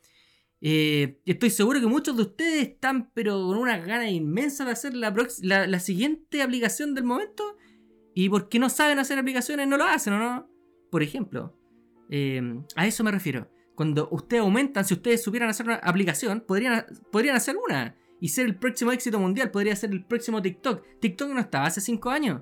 Eh, 0.62 1.20
estoy 1.26 1.50
seguro 1.50 1.80
que 1.80 1.88
muchos 1.88 2.16
de 2.16 2.24
ustedes 2.24 2.68
están 2.70 3.12
pero 3.14 3.34
con 3.46 3.58
una 3.58 3.78
gana 3.78 4.10
inmensa 4.10 4.66
de 4.66 4.72
hacer 4.72 4.96
la, 4.96 5.14
la 5.42 5.80
siguiente 5.80 6.42
aplicación 6.42 6.96
del 6.96 7.04
momento 7.04 7.58
y 8.16 8.30
porque 8.30 8.58
no 8.58 8.70
saben 8.70 8.98
hacer 8.98 9.20
aplicaciones, 9.20 9.68
no 9.68 9.78
lo 9.78 9.84
hacen, 9.84 10.14
¿o 10.14 10.20
no? 10.20 10.50
Por 10.90 11.04
ejemplo, 11.04 11.54
eh, 12.10 12.42
a 12.76 12.88
eso 12.88 13.04
me 13.04 13.12
refiero. 13.12 13.52
Cuando 13.76 14.08
ustedes 14.10 14.42
aumentan, 14.42 14.86
si 14.86 14.94
ustedes 14.94 15.22
supieran 15.22 15.50
hacer 15.50 15.66
una 15.66 15.76
aplicación, 15.76 16.42
podrían, 16.48 16.86
podrían 17.12 17.36
hacer 17.36 17.58
una. 17.58 17.98
Y 18.22 18.30
ser 18.30 18.46
el 18.46 18.56
próximo 18.58 18.94
éxito 18.94 19.20
mundial, 19.20 19.52
podría 19.52 19.76
ser 19.76 19.92
el 19.92 20.06
próximo 20.06 20.42
TikTok. 20.42 20.82
TikTok 21.02 21.30
no 21.32 21.42
estaba 21.42 21.66
hace 21.66 21.82
5 21.82 22.10
años. 22.10 22.42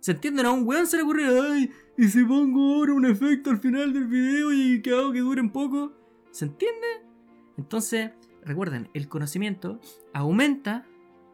¿Se 0.00 0.12
entienden? 0.12 0.46
A 0.46 0.52
un 0.52 0.66
weón 0.66 0.86
se 0.86 0.96
le 0.96 1.02
ocurrió, 1.02 1.42
ay, 1.42 1.70
y 1.98 2.08
si 2.08 2.24
pongo 2.24 2.76
ahora 2.76 2.92
un 2.92 3.06
efecto 3.06 3.50
al 3.50 3.58
final 3.58 3.92
del 3.92 4.06
video 4.06 4.52
y 4.52 4.80
que 4.82 4.90
hago 4.90 5.12
que 5.12 5.20
dure 5.20 5.40
un 5.40 5.50
poco. 5.50 5.92
¿Se 6.30 6.44
entiende? 6.44 6.86
Entonces, 7.56 8.10
recuerden, 8.42 8.88
el 8.94 9.08
conocimiento 9.08 9.80
aumenta 10.12 10.86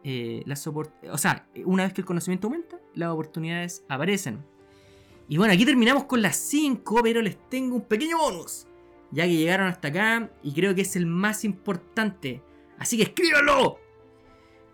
eh, 0.03 0.43
las 0.45 0.65
o 0.67 1.17
sea, 1.17 1.47
una 1.65 1.83
vez 1.83 1.93
que 1.93 2.01
el 2.01 2.05
conocimiento 2.05 2.47
aumenta, 2.47 2.79
las 2.93 3.09
oportunidades 3.09 3.85
aparecen. 3.87 4.43
Y 5.27 5.37
bueno, 5.37 5.53
aquí 5.53 5.65
terminamos 5.65 6.05
con 6.05 6.21
las 6.21 6.35
5, 6.35 7.01
pero 7.03 7.21
les 7.21 7.37
tengo 7.49 7.75
un 7.75 7.83
pequeño 7.83 8.17
bonus. 8.17 8.67
Ya 9.11 9.25
que 9.25 9.35
llegaron 9.35 9.67
hasta 9.67 9.89
acá 9.89 10.31
y 10.41 10.53
creo 10.53 10.75
que 10.75 10.81
es 10.81 10.95
el 10.95 11.05
más 11.05 11.45
importante. 11.45 12.41
Así 12.77 12.97
que 12.97 13.03
escríbanlo. 13.03 13.82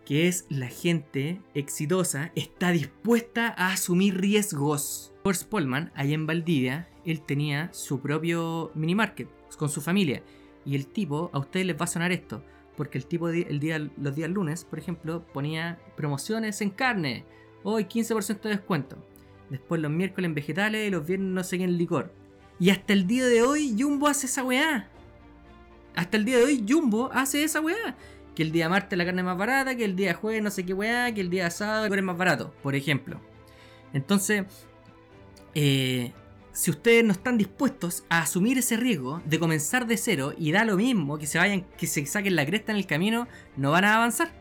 Que 0.09 0.27
es 0.27 0.47
la 0.49 0.69
gente 0.69 1.39
exitosa 1.53 2.31
está 2.33 2.71
dispuesta 2.71 3.53
a 3.55 3.73
asumir 3.73 4.19
riesgos. 4.19 5.13
Horst 5.23 5.47
Polman, 5.47 5.91
allá 5.93 6.15
en 6.15 6.25
Valdivia, 6.25 6.89
él 7.05 7.21
tenía 7.21 7.71
su 7.73 7.99
propio 8.01 8.71
mini 8.73 8.95
market 8.95 9.29
con 9.55 9.69
su 9.69 9.81
familia. 9.81 10.23
Y 10.65 10.75
el 10.75 10.87
tipo, 10.87 11.29
a 11.31 11.37
ustedes 11.37 11.67
les 11.67 11.79
va 11.79 11.83
a 11.83 11.87
sonar 11.87 12.11
esto 12.11 12.43
porque 12.75 12.97
el 12.97 13.05
tipo 13.05 13.29
el 13.29 13.59
día, 13.59 13.77
los 13.77 14.15
días 14.15 14.31
lunes, 14.31 14.63
por 14.63 14.79
ejemplo, 14.79 15.23
ponía 15.31 15.77
promociones 15.95 16.59
en 16.61 16.71
carne. 16.71 17.25
Hoy 17.61 17.83
15% 17.83 18.39
de 18.39 18.49
descuento. 18.49 18.97
Después 19.49 19.79
los 19.79 19.91
miércoles 19.91 20.29
en 20.29 20.33
vegetales 20.33 20.87
y 20.87 20.89
los 20.89 21.05
viernes 21.05 21.29
no 21.29 21.43
sé 21.43 21.57
en 21.57 21.77
licor. 21.77 22.11
Y 22.57 22.71
hasta 22.71 22.93
el 22.93 23.05
día 23.05 23.27
de 23.27 23.43
hoy 23.43 23.75
Jumbo 23.77 24.07
hace 24.07 24.25
esa 24.25 24.43
weá. 24.43 24.89
Hasta 25.93 26.15
el 26.15 26.23
día 26.23 26.37
de 26.37 26.45
hoy 26.45 26.65
Jumbo 26.65 27.11
hace 27.11 27.43
esa 27.43 27.59
weá. 27.61 27.97
Que 28.39 28.43
el 28.43 28.53
día 28.53 28.69
martes 28.69 28.97
la 28.97 29.03
carne 29.03 29.19
es 29.19 29.25
más 29.25 29.37
barata, 29.37 29.75
que 29.75 29.83
el 29.83 29.97
día 29.97 30.13
jueves 30.13 30.41
no 30.41 30.49
sé 30.49 30.65
qué 30.65 30.73
weá, 30.73 31.13
que 31.13 31.19
el 31.19 31.29
día 31.29 31.49
sábado 31.49 31.87
el 31.87 31.93
es 31.93 32.03
más 32.05 32.17
barato, 32.17 32.53
por 32.63 32.73
ejemplo. 32.73 33.19
Entonces, 33.91 34.45
eh, 35.53 36.13
si 36.53 36.71
ustedes 36.71 37.03
no 37.03 37.11
están 37.11 37.37
dispuestos 37.37 38.05
a 38.07 38.21
asumir 38.21 38.57
ese 38.57 38.77
riesgo 38.77 39.21
de 39.25 39.39
comenzar 39.39 39.85
de 39.87 39.97
cero 39.97 40.33
y 40.37 40.53
da 40.53 40.63
lo 40.63 40.77
mismo 40.77 41.17
que 41.17 41.27
se 41.27 41.37
vayan, 41.37 41.65
que 41.77 41.85
se 41.85 42.05
saquen 42.05 42.37
la 42.37 42.45
cresta 42.45 42.71
en 42.71 42.77
el 42.77 42.85
camino, 42.85 43.27
no 43.57 43.71
van 43.71 43.83
a 43.83 43.97
avanzar. 43.97 44.31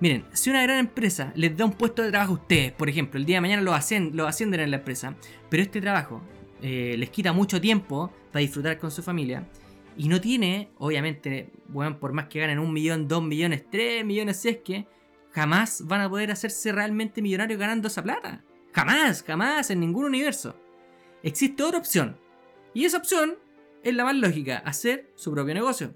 Miren, 0.00 0.24
si 0.32 0.50
una 0.50 0.64
gran 0.64 0.78
empresa 0.78 1.32
les 1.36 1.56
da 1.56 1.64
un 1.64 1.72
puesto 1.74 2.02
de 2.02 2.10
trabajo 2.10 2.32
a 2.32 2.34
ustedes, 2.34 2.72
por 2.72 2.88
ejemplo, 2.88 3.20
el 3.20 3.26
día 3.26 3.36
de 3.36 3.42
mañana 3.42 3.62
lo, 3.62 3.74
hacen, 3.74 4.10
lo 4.12 4.26
ascienden 4.26 4.58
en 4.58 4.72
la 4.72 4.78
empresa, 4.78 5.14
pero 5.48 5.62
este 5.62 5.80
trabajo 5.80 6.20
eh, 6.62 6.96
les 6.98 7.10
quita 7.10 7.32
mucho 7.32 7.60
tiempo 7.60 8.12
para 8.32 8.40
disfrutar 8.40 8.76
con 8.80 8.90
su 8.90 9.04
familia. 9.04 9.46
Y 9.96 10.08
no 10.08 10.20
tiene, 10.20 10.70
obviamente, 10.78 11.50
bueno, 11.68 11.98
por 11.98 12.12
más 12.12 12.28
que 12.28 12.40
ganen 12.40 12.58
un 12.58 12.72
millón, 12.72 13.08
dos 13.08 13.22
millones, 13.22 13.64
tres 13.70 14.04
millones, 14.04 14.38
si 14.38 14.48
es 14.48 14.58
que, 14.58 14.86
jamás 15.32 15.86
van 15.86 16.00
a 16.00 16.08
poder 16.08 16.30
hacerse 16.30 16.72
realmente 16.72 17.22
millonarios 17.22 17.58
ganando 17.58 17.88
esa 17.88 18.02
plata. 18.02 18.44
Jamás, 18.72 19.22
jamás, 19.22 19.70
en 19.70 19.80
ningún 19.80 20.04
universo. 20.04 20.56
Existe 21.22 21.62
otra 21.62 21.78
opción. 21.78 22.16
Y 22.72 22.84
esa 22.84 22.98
opción 22.98 23.36
es 23.82 23.94
la 23.94 24.04
más 24.04 24.14
lógica, 24.14 24.58
hacer 24.58 25.10
su 25.16 25.32
propio 25.32 25.54
negocio. 25.54 25.94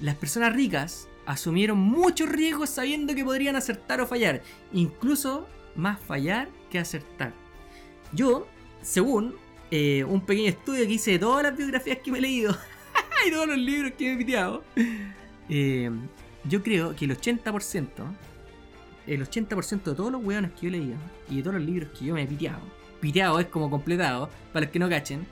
Las 0.00 0.14
personas 0.14 0.54
ricas 0.54 1.08
asumieron 1.26 1.78
muchos 1.78 2.28
riesgos 2.28 2.70
sabiendo 2.70 3.14
que 3.14 3.24
podrían 3.24 3.56
acertar 3.56 4.00
o 4.00 4.06
fallar. 4.06 4.42
Incluso 4.72 5.46
más 5.74 6.00
fallar 6.00 6.48
que 6.70 6.78
acertar. 6.78 7.32
Yo, 8.12 8.46
según 8.80 9.34
eh, 9.70 10.04
un 10.04 10.20
pequeño 10.20 10.48
estudio 10.48 10.86
que 10.86 10.92
hice 10.92 11.12
de 11.12 11.18
todas 11.18 11.42
las 11.42 11.56
biografías 11.56 11.98
que 11.98 12.10
me 12.10 12.18
he 12.18 12.22
leído 12.22 12.56
y 13.26 13.30
todos 13.30 13.46
los 13.46 13.58
libros 13.58 13.92
que 13.92 14.12
he 14.12 14.16
piteado, 14.16 14.64
eh, 15.48 15.90
yo 16.44 16.62
creo 16.62 16.94
que 16.94 17.04
el 17.04 17.18
80%, 17.18 17.88
el 19.06 19.26
80% 19.28 19.82
de 19.82 19.94
todos 19.94 20.12
los 20.12 20.24
hueones 20.24 20.52
que 20.52 20.66
yo 20.66 20.70
leído 20.70 20.96
y 21.28 21.36
de 21.36 21.42
todos 21.42 21.56
los 21.56 21.64
libros 21.64 21.90
que 21.98 22.06
yo 22.06 22.14
me 22.14 22.22
he 22.22 22.26
piteado, 22.26 22.60
piteado 23.00 23.40
es 23.40 23.46
como 23.46 23.70
completado, 23.70 24.30
para 24.52 24.66
los 24.66 24.72
que 24.72 24.78
no 24.78 24.88
cachen, 24.88 25.26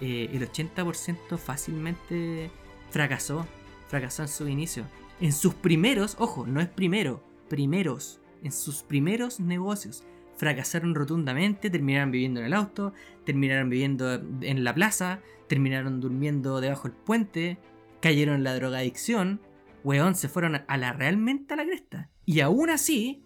eh, 0.00 0.30
el 0.32 0.48
80% 0.48 1.38
fácilmente 1.38 2.50
fracasó, 2.90 3.46
fracasó 3.88 4.22
en 4.22 4.28
su 4.28 4.48
inicio. 4.48 4.84
En 5.20 5.32
sus 5.32 5.54
primeros, 5.54 6.16
ojo, 6.18 6.46
no 6.46 6.60
es 6.60 6.68
primero, 6.68 7.22
primeros, 7.48 8.20
en 8.42 8.52
sus 8.52 8.82
primeros 8.82 9.40
negocios 9.40 10.04
fracasaron 10.36 10.94
rotundamente, 10.94 11.68
terminaron 11.68 12.12
viviendo 12.12 12.38
en 12.38 12.46
el 12.46 12.54
auto, 12.54 12.92
terminaron 13.24 13.68
viviendo 13.68 14.14
en 14.14 14.62
la 14.62 14.72
plaza, 14.72 15.20
terminaron 15.48 16.00
durmiendo 16.00 16.60
debajo 16.60 16.88
del 16.88 16.96
puente, 16.96 17.58
cayeron 18.00 18.36
en 18.36 18.44
la 18.44 18.54
drogadicción, 18.54 19.40
weón, 19.84 20.14
se 20.14 20.28
fueron 20.28 20.56
a 20.66 20.76
la 20.76 20.92
realmente 20.92 21.54
a 21.54 21.56
la 21.56 21.64
cresta. 21.64 22.10
Y 22.24 22.40
aún 22.40 22.70
así, 22.70 23.24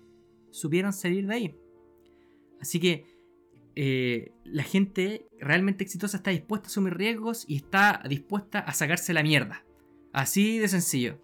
supieron 0.50 0.92
salir 0.92 1.26
de 1.26 1.34
ahí. 1.34 1.56
Así 2.60 2.78
que 2.78 3.06
eh, 3.74 4.32
la 4.44 4.62
gente 4.62 5.26
realmente 5.40 5.82
exitosa 5.82 6.18
está 6.18 6.30
dispuesta 6.30 6.66
a 6.66 6.70
asumir 6.70 6.94
riesgos 6.94 7.44
y 7.48 7.56
está 7.56 8.02
dispuesta 8.08 8.60
a 8.60 8.72
sacarse 8.72 9.12
la 9.12 9.22
mierda. 9.22 9.64
Así 10.12 10.58
de 10.58 10.68
sencillo. 10.68 11.20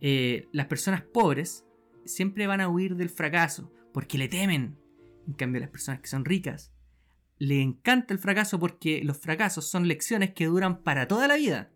Eh, 0.00 0.48
las 0.52 0.66
personas 0.66 1.02
pobres 1.02 1.64
siempre 2.04 2.46
van 2.46 2.60
a 2.60 2.68
huir 2.68 2.96
del 2.96 3.10
fracaso 3.10 3.72
porque 3.92 4.18
le 4.18 4.28
temen. 4.28 4.76
En 5.26 5.34
cambio, 5.34 5.60
las 5.60 5.70
personas 5.70 6.00
que 6.00 6.08
son 6.08 6.24
ricas 6.24 6.71
le 7.42 7.60
encanta 7.60 8.14
el 8.14 8.20
fracaso 8.20 8.60
porque 8.60 9.02
los 9.02 9.16
fracasos 9.16 9.66
son 9.66 9.88
lecciones 9.88 10.30
que 10.32 10.46
duran 10.46 10.80
para 10.84 11.08
toda 11.08 11.26
la 11.26 11.34
vida. 11.34 11.72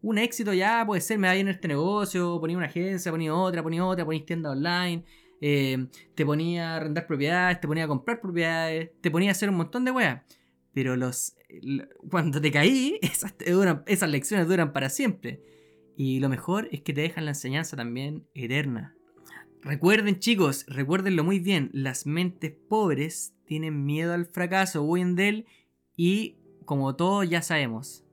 Un 0.00 0.16
éxito 0.16 0.54
ya 0.54 0.86
puede 0.86 1.02
ser, 1.02 1.18
me 1.18 1.28
va 1.28 1.34
bien 1.34 1.48
este 1.48 1.68
negocio, 1.68 2.40
ponía 2.40 2.56
una 2.56 2.64
agencia, 2.64 3.12
ponía 3.12 3.34
otra, 3.34 3.62
ponía 3.62 3.84
otra, 3.84 4.06
ponía 4.06 4.24
tienda 4.24 4.52
online, 4.52 5.04
eh, 5.42 5.86
te 6.14 6.24
ponía 6.24 6.72
a 6.72 6.76
arrendar 6.76 7.06
propiedades, 7.06 7.60
te 7.60 7.68
ponía 7.68 7.84
a 7.84 7.88
comprar 7.88 8.22
propiedades, 8.22 8.90
te 9.02 9.10
ponía 9.10 9.28
a 9.28 9.32
hacer 9.32 9.50
un 9.50 9.56
montón 9.56 9.84
de 9.84 9.90
weas. 9.90 10.22
Pero 10.72 10.96
los, 10.96 11.36
cuando 12.10 12.40
te 12.40 12.50
caí, 12.50 12.98
esas, 13.02 13.34
esas 13.86 14.08
lecciones 14.08 14.48
duran 14.48 14.72
para 14.72 14.88
siempre. 14.88 15.42
Y 15.94 16.20
lo 16.20 16.30
mejor 16.30 16.70
es 16.72 16.80
que 16.80 16.94
te 16.94 17.02
dejan 17.02 17.26
la 17.26 17.32
enseñanza 17.32 17.76
también 17.76 18.26
eterna. 18.32 18.95
Recuerden 19.66 20.20
chicos, 20.20 20.64
recuérdenlo 20.68 21.24
muy 21.24 21.40
bien, 21.40 21.70
las 21.72 22.06
mentes 22.06 22.52
pobres 22.52 23.34
tienen 23.46 23.84
miedo 23.84 24.14
al 24.14 24.26
fracaso, 24.26 24.84
huyen 24.84 25.16
de 25.16 25.28
él 25.28 25.46
y 25.96 26.36
como 26.64 26.94
todos 26.94 27.28
ya 27.28 27.42
sabemos, 27.42 28.04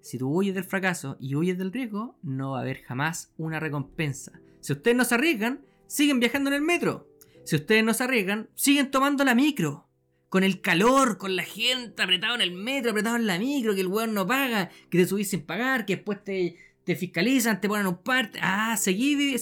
si 0.00 0.16
tú 0.16 0.30
huyes 0.30 0.54
del 0.54 0.64
fracaso 0.64 1.18
y 1.20 1.34
huyes 1.34 1.58
del 1.58 1.70
riesgo, 1.70 2.16
no 2.22 2.52
va 2.52 2.60
a 2.60 2.62
haber 2.62 2.82
jamás 2.84 3.30
una 3.36 3.60
recompensa. 3.60 4.40
Si 4.60 4.72
ustedes 4.72 4.96
no 4.96 5.04
se 5.04 5.16
arriesgan, 5.16 5.60
siguen 5.86 6.18
viajando 6.18 6.48
en 6.48 6.54
el 6.54 6.62
metro. 6.62 7.06
Si 7.44 7.56
ustedes 7.56 7.84
no 7.84 7.92
se 7.92 8.04
arriesgan, 8.04 8.48
siguen 8.54 8.90
tomando 8.90 9.22
la 9.22 9.34
micro. 9.34 9.86
Con 10.30 10.44
el 10.44 10.62
calor, 10.62 11.18
con 11.18 11.36
la 11.36 11.42
gente 11.42 12.02
apretado 12.02 12.36
en 12.36 12.40
el 12.40 12.52
metro, 12.52 12.92
apretado 12.92 13.16
en 13.16 13.26
la 13.26 13.38
micro, 13.38 13.74
que 13.74 13.82
el 13.82 13.88
weón 13.88 14.14
no 14.14 14.26
paga, 14.26 14.70
que 14.88 14.96
te 14.96 15.06
subís 15.06 15.28
sin 15.28 15.42
pagar, 15.42 15.84
que 15.84 15.96
después 15.96 16.24
te, 16.24 16.56
te 16.84 16.96
fiscalizan, 16.96 17.60
te 17.60 17.68
ponen 17.68 17.86
un 17.86 17.98
parte. 17.98 18.38
Ah, 18.42 18.76
seguí, 18.76 19.36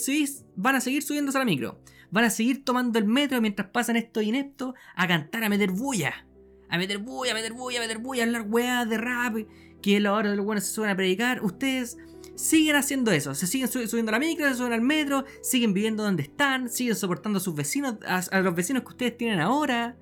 van 0.57 0.77
a 0.77 0.81
seguir 0.81 1.03
subiéndose 1.03 1.39
a 1.39 1.41
la 1.41 1.45
micro. 1.45 1.81
Van 2.11 2.25
a 2.25 2.31
seguir 2.31 2.65
tomando 2.65 2.99
el 2.99 3.07
metro 3.07 3.41
mientras 3.41 3.69
pasan 3.69 3.97
estos 3.97 4.23
ineptos 4.23 4.75
a 4.97 5.07
cantar, 5.07 5.45
a 5.45 5.49
meter 5.49 5.71
bulla. 5.71 6.27
A 6.69 6.79
meter 6.79 6.99
bulla, 6.99 7.33
a 7.33 7.35
meter 7.35 7.53
bulla, 7.53 7.79
a 7.79 7.83
meter 7.83 7.99
bulla, 7.99 8.23
a 8.23 8.27
hablar 8.27 8.43
weá 8.49 8.85
de 8.85 8.99
rap. 8.99 9.37
Que 9.81 9.97
es 9.97 10.03
la 10.03 10.13
hora 10.13 10.31
de 10.31 10.37
los 10.37 10.45
buenos 10.45 10.65
se 10.65 10.75
suben 10.75 10.91
a 10.91 10.97
predicar. 10.97 11.43
Ustedes 11.43 11.97
siguen 12.35 12.77
haciendo 12.77 13.11
eso. 13.13 13.35
Se 13.35 13.47
siguen 13.47 13.69
subiendo 13.69 14.11
a 14.11 14.13
la 14.13 14.19
micro, 14.19 14.49
se 14.49 14.57
suben 14.57 14.73
al 14.73 14.83
metro, 14.83 15.25
siguen 15.43 15.73
viviendo 15.73 16.03
donde 16.03 16.25
están, 16.25 16.69
siguen 16.69 16.97
soportando 16.97 17.39
a 17.39 17.41
sus 17.41 17.55
vecinos, 17.55 17.97
a, 18.07 18.41
los 18.41 18.55
vecinos 18.55 18.83
que 18.83 18.89
ustedes 18.89 19.17
tienen 19.17 19.41
ahora. 19.41 19.97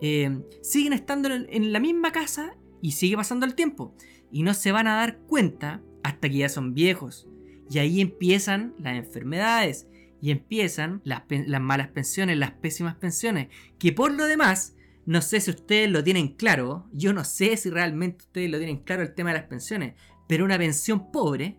Eh, 0.00 0.42
siguen 0.62 0.92
estando 0.92 1.30
en 1.32 1.72
la 1.72 1.80
misma 1.80 2.12
casa 2.12 2.54
y 2.82 2.92
sigue 2.92 3.16
pasando 3.16 3.46
el 3.46 3.54
tiempo. 3.54 3.94
Y 4.30 4.42
no 4.42 4.54
se 4.54 4.72
van 4.72 4.86
a 4.86 4.96
dar 4.96 5.18
cuenta 5.26 5.82
hasta 6.06 6.28
que 6.28 6.36
ya 6.36 6.48
son 6.48 6.72
viejos. 6.72 7.26
Y 7.68 7.80
ahí 7.80 8.00
empiezan 8.00 8.74
las 8.78 8.96
enfermedades 8.96 9.88
y 10.22 10.30
empiezan 10.30 11.02
las, 11.02 11.24
malas 11.60 11.88
pensiones, 11.88 12.38
las 12.38 12.52
pésimas 12.52 12.94
pensiones. 12.94 13.48
Que 13.80 13.92
por 13.92 14.12
lo 14.12 14.26
demás, 14.26 14.76
no 15.04 15.20
sé 15.20 15.40
si 15.40 15.50
ustedes 15.50 15.90
lo 15.90 16.04
tienen 16.04 16.28
claro, 16.28 16.88
yo 16.92 17.12
no 17.12 17.24
sé 17.24 17.56
si 17.56 17.70
realmente 17.70 18.24
ustedes 18.24 18.50
lo 18.50 18.58
tienen 18.58 18.84
claro 18.84 19.02
el 19.02 19.14
tema 19.14 19.30
de 19.30 19.38
las 19.38 19.48
pensiones, 19.48 19.94
pero 20.28 20.44
una 20.44 20.58
pensión 20.58 21.10
pobre 21.10 21.58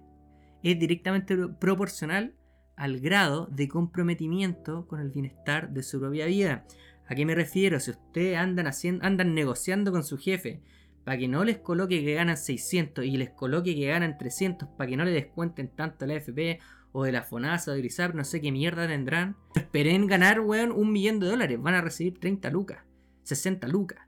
es 0.64 0.80
directamente 0.80 1.36
proporcional 1.60 2.34
al 2.78 3.02
grado 3.02 3.48
de 3.48 3.68
comprometimiento 3.68 4.88
con 4.88 5.02
el 5.02 5.12
bienestar 5.12 5.72
de 5.72 5.84
su 5.84 6.00
propia 6.00 6.26
vida. 6.26 6.66
¿A 7.06 7.16
qué 7.16 7.26
me 7.26 7.36
refiero? 7.36 7.82
Si 7.82 7.92
ustedes 7.92 8.38
andan, 8.38 8.72
andan 9.02 9.34
negociando 9.34 9.92
con 9.92 10.06
su 10.06 10.18
jefe 10.18 10.62
para 11.08 11.20
que 11.20 11.30
no 11.30 11.46
les 11.46 11.60
coloque 11.60 12.04
que 12.04 12.16
ganan 12.16 12.36
600 12.36 13.06
y 13.06 13.16
les 13.16 13.30
coloque 13.30 13.74
que 13.74 13.88
ganan 13.88 14.18
300 14.18 14.68
para 14.78 14.90
que 14.90 14.98
no 14.98 15.06
les 15.06 15.14
descuenten 15.14 15.70
tanto 15.70 16.06
la 16.06 16.16
FP 16.16 16.60
o 16.92 17.06
de 17.06 17.14
la 17.14 17.24
FONASA 17.24 17.72
o 17.72 17.76
de 17.76 17.80
ISAP, 17.80 18.14
no 18.14 18.26
sé 18.26 18.42
qué 18.42 18.52
mierda 18.52 18.90
tendrán. 18.90 19.38
Esperen 19.56 20.08
ganar, 20.08 20.42
weón, 20.42 20.74
un 20.74 20.92
millón 20.92 21.22
de 21.22 21.28
dólares. 21.28 21.62
Van 21.62 21.76
a 21.76 21.82
recibir 21.82 22.20
30 22.20 22.50
lucas, 22.50 22.84
60 23.24 23.70
lucas. 23.70 24.00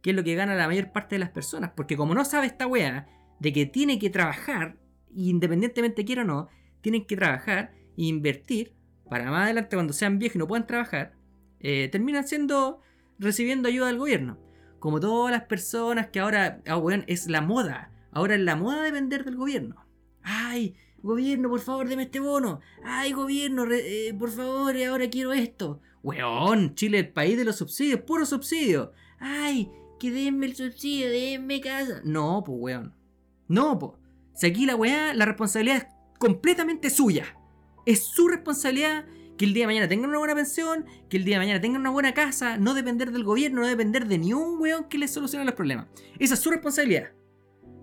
Que 0.00 0.08
es 0.08 0.16
lo 0.16 0.24
que 0.24 0.36
gana 0.36 0.54
la 0.54 0.66
mayor 0.66 0.90
parte 0.90 1.16
de 1.16 1.18
las 1.18 1.28
personas. 1.28 1.72
Porque 1.76 1.98
como 1.98 2.14
no 2.14 2.24
sabe 2.24 2.46
esta 2.46 2.66
wea 2.66 3.06
de 3.40 3.52
que 3.52 3.66
tiene 3.66 3.98
que 3.98 4.08
trabajar, 4.08 4.78
independientemente 5.14 6.06
quiera 6.06 6.22
o 6.22 6.24
no, 6.24 6.48
tienen 6.80 7.04
que 7.04 7.16
trabajar 7.16 7.72
e 7.98 8.04
invertir 8.04 8.72
para 9.10 9.30
más 9.30 9.44
adelante 9.44 9.76
cuando 9.76 9.92
sean 9.92 10.18
viejos 10.18 10.36
y 10.36 10.38
no 10.38 10.48
puedan 10.48 10.66
trabajar, 10.66 11.12
eh, 11.60 11.90
terminan 11.92 12.26
siendo 12.26 12.80
recibiendo 13.18 13.68
ayuda 13.68 13.88
del 13.88 13.98
gobierno. 13.98 14.47
Como 14.78 15.00
todas 15.00 15.32
las 15.32 15.44
personas 15.44 16.08
que 16.08 16.20
ahora, 16.20 16.62
ah, 16.66 16.80
es 17.06 17.26
la 17.28 17.40
moda. 17.40 17.90
Ahora 18.12 18.34
es 18.34 18.40
la 18.40 18.56
moda 18.56 18.82
depender 18.82 19.24
del 19.24 19.36
gobierno. 19.36 19.84
Ay, 20.22 20.74
gobierno, 21.02 21.48
por 21.48 21.60
favor, 21.60 21.88
deme 21.88 22.04
este 22.04 22.20
bono. 22.20 22.60
Ay, 22.84 23.12
gobierno, 23.12 23.66
eh, 23.70 24.14
por 24.18 24.30
favor, 24.30 24.76
ahora 24.76 25.08
quiero 25.10 25.32
esto. 25.32 25.80
Weón, 26.02 26.74
Chile 26.74 27.00
es 27.00 27.06
el 27.06 27.12
país 27.12 27.36
de 27.36 27.44
los 27.44 27.56
subsidios, 27.56 28.00
puro 28.02 28.24
subsidio. 28.24 28.92
Ay, 29.18 29.70
que 29.98 30.10
denme 30.10 30.46
el 30.46 30.54
subsidio, 30.54 31.10
denme 31.10 31.60
casa. 31.60 32.00
No, 32.04 32.42
pues, 32.44 32.58
weón. 32.60 32.94
No, 33.48 33.78
pues. 33.78 33.92
Si 34.34 34.46
aquí 34.46 34.66
la 34.66 34.76
weá, 34.76 35.14
la 35.14 35.24
responsabilidad 35.24 35.78
es 35.78 35.86
completamente 36.18 36.90
suya. 36.90 37.24
Es 37.84 38.04
su 38.04 38.28
responsabilidad 38.28 39.06
que 39.38 39.46
el 39.46 39.54
día 39.54 39.62
de 39.62 39.68
mañana 39.68 39.88
tengan 39.88 40.10
una 40.10 40.18
buena 40.18 40.34
pensión, 40.34 40.84
que 41.08 41.16
el 41.16 41.24
día 41.24 41.36
de 41.36 41.46
mañana 41.46 41.60
tengan 41.60 41.80
una 41.80 41.90
buena 41.90 42.12
casa, 42.12 42.58
no 42.58 42.74
depender 42.74 43.12
del 43.12 43.24
gobierno, 43.24 43.62
no 43.62 43.66
depender 43.66 44.06
de 44.06 44.18
ni 44.18 44.34
un 44.34 44.60
weón 44.60 44.84
que 44.84 44.98
les 44.98 45.12
solucione 45.12 45.44
los 45.44 45.54
problemas. 45.54 45.86
Esa 46.18 46.34
es 46.34 46.40
su 46.40 46.50
responsabilidad. 46.50 47.12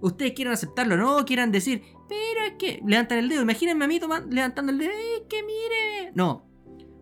Ustedes 0.02 0.34
quieran 0.34 0.54
aceptarlo 0.54 0.98
no, 0.98 1.26
quieran 1.26 1.52
decir, 1.52 1.82
pero 2.08 2.46
es 2.46 2.54
que 2.60 2.82
levantan 2.86 3.18
el 3.18 3.30
dedo. 3.30 3.42
Imagínense 3.42 3.84
a 3.84 3.88
mí 3.88 4.00
levantando 4.30 4.72
el 4.72 4.78
dedo, 4.78 4.92
¡Ey, 4.92 5.26
que 5.28 5.42
mire! 5.42 6.12
No. 6.14 6.46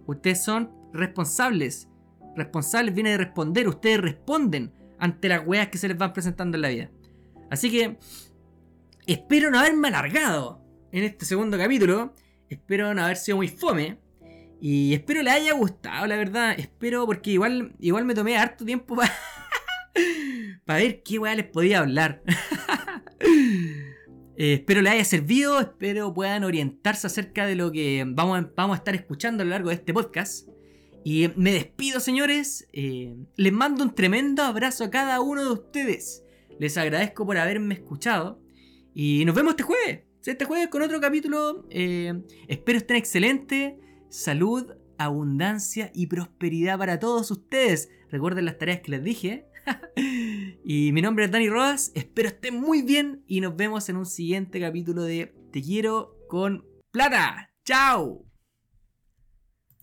Ustedes 0.06 0.44
son 0.44 0.72
responsables. 0.94 1.90
Responsables 2.36 2.94
viene 2.94 3.12
de 3.12 3.18
responder. 3.18 3.68
Ustedes 3.68 4.00
responden 4.00 4.72
ante 5.00 5.28
las 5.28 5.46
weas 5.46 5.68
que 5.68 5.78
se 5.78 5.88
les 5.88 5.98
van 5.98 6.14
presentando 6.14 6.56
en 6.56 6.62
la 6.62 6.70
vida. 6.70 6.92
Así 7.50 7.70
que 7.70 7.98
espero 9.06 9.50
no 9.50 9.60
haberme 9.60 9.90
alargado 9.90 10.62
en 10.92 11.04
este 11.04 11.26
segundo 11.26 11.58
capítulo. 11.58 12.14
Espero 12.50 12.94
no 12.94 13.04
haber 13.04 13.18
sido 13.18 13.38
muy 13.38 13.48
fome. 13.48 13.98
Y 14.66 14.94
espero 14.94 15.22
le 15.24 15.30
haya 15.30 15.52
gustado, 15.56 16.08
la 16.08 16.16
verdad. 16.16 16.58
Espero, 16.58 17.06
porque 17.06 17.32
igual, 17.32 17.76
igual 17.82 18.06
me 18.06 18.16
tomé 18.16 18.38
harto 18.38 18.64
tiempo 18.64 18.96
para 18.96 19.12
ver 20.80 21.04
qué 21.04 21.20
weá 21.20 21.36
les 21.36 21.48
podía 21.48 21.80
hablar. 21.80 22.24
Eh, 24.36 24.54
espero 24.54 24.82
les 24.82 24.94
haya 24.94 25.06
servido, 25.06 25.60
espero 25.60 26.12
puedan 26.12 26.44
orientarse 26.44 27.06
acerca 27.06 27.46
de 27.46 27.56
lo 27.56 27.72
que 27.72 28.04
vamos 28.04 28.40
a, 28.40 28.52
vamos 28.56 28.74
a 28.74 28.78
estar 28.80 28.96
escuchando 28.96 29.44
a 29.44 29.46
lo 29.46 29.52
largo 29.52 29.70
de 29.70 29.76
este 29.76 29.94
podcast. 29.94 30.50
Y 31.04 31.30
me 31.36 31.54
despido, 31.54 32.00
señores. 32.00 32.68
Eh, 32.74 33.16
les 33.36 33.54
mando 33.54 33.84
un 33.84 33.94
tremendo 33.94 34.42
abrazo 34.42 34.86
a 34.86 34.90
cada 34.90 35.22
uno 35.22 35.44
de 35.44 35.52
ustedes. 35.52 36.24
Les 36.60 36.76
agradezco 36.80 37.28
por 37.28 37.38
haberme 37.38 37.76
escuchado. 37.76 38.42
Y 38.96 39.24
nos 39.24 39.36
vemos 39.36 39.52
este 39.52 39.64
jueves. 39.64 40.00
Este 40.26 40.46
jueves 40.46 40.70
con 40.70 40.82
otro 40.82 41.00
capítulo. 41.00 41.68
Eh, 41.70 42.20
espero 42.48 42.80
estén 42.80 42.98
excelentes. 42.98 43.74
Salud, 44.14 44.76
abundancia 45.00 45.90
y 45.92 46.06
prosperidad 46.06 46.78
para 46.78 47.00
todos 47.00 47.32
ustedes. 47.32 47.90
Recuerden 48.12 48.46
las 48.46 48.60
tareas 48.60 48.82
que 48.82 48.92
les 48.92 49.04
dije. 49.04 49.48
y 50.64 50.92
mi 50.92 51.02
nombre 51.02 51.26
es 51.26 51.32
Dani 51.32 51.50
Rodas. 51.50 51.92
Espero 51.96 52.28
estén 52.28 52.62
muy 52.62 52.84
bien. 52.84 53.24
Y 53.26 53.42
nos 53.42 53.56
vemos 53.56 53.90
en 53.90 53.98
un 53.98 54.06
siguiente 54.06 54.60
capítulo 54.60 55.02
de 55.02 55.34
Te 55.52 55.64
quiero 55.64 56.16
con 56.30 56.64
plata. 56.92 57.50
¡Chao! 57.66 58.24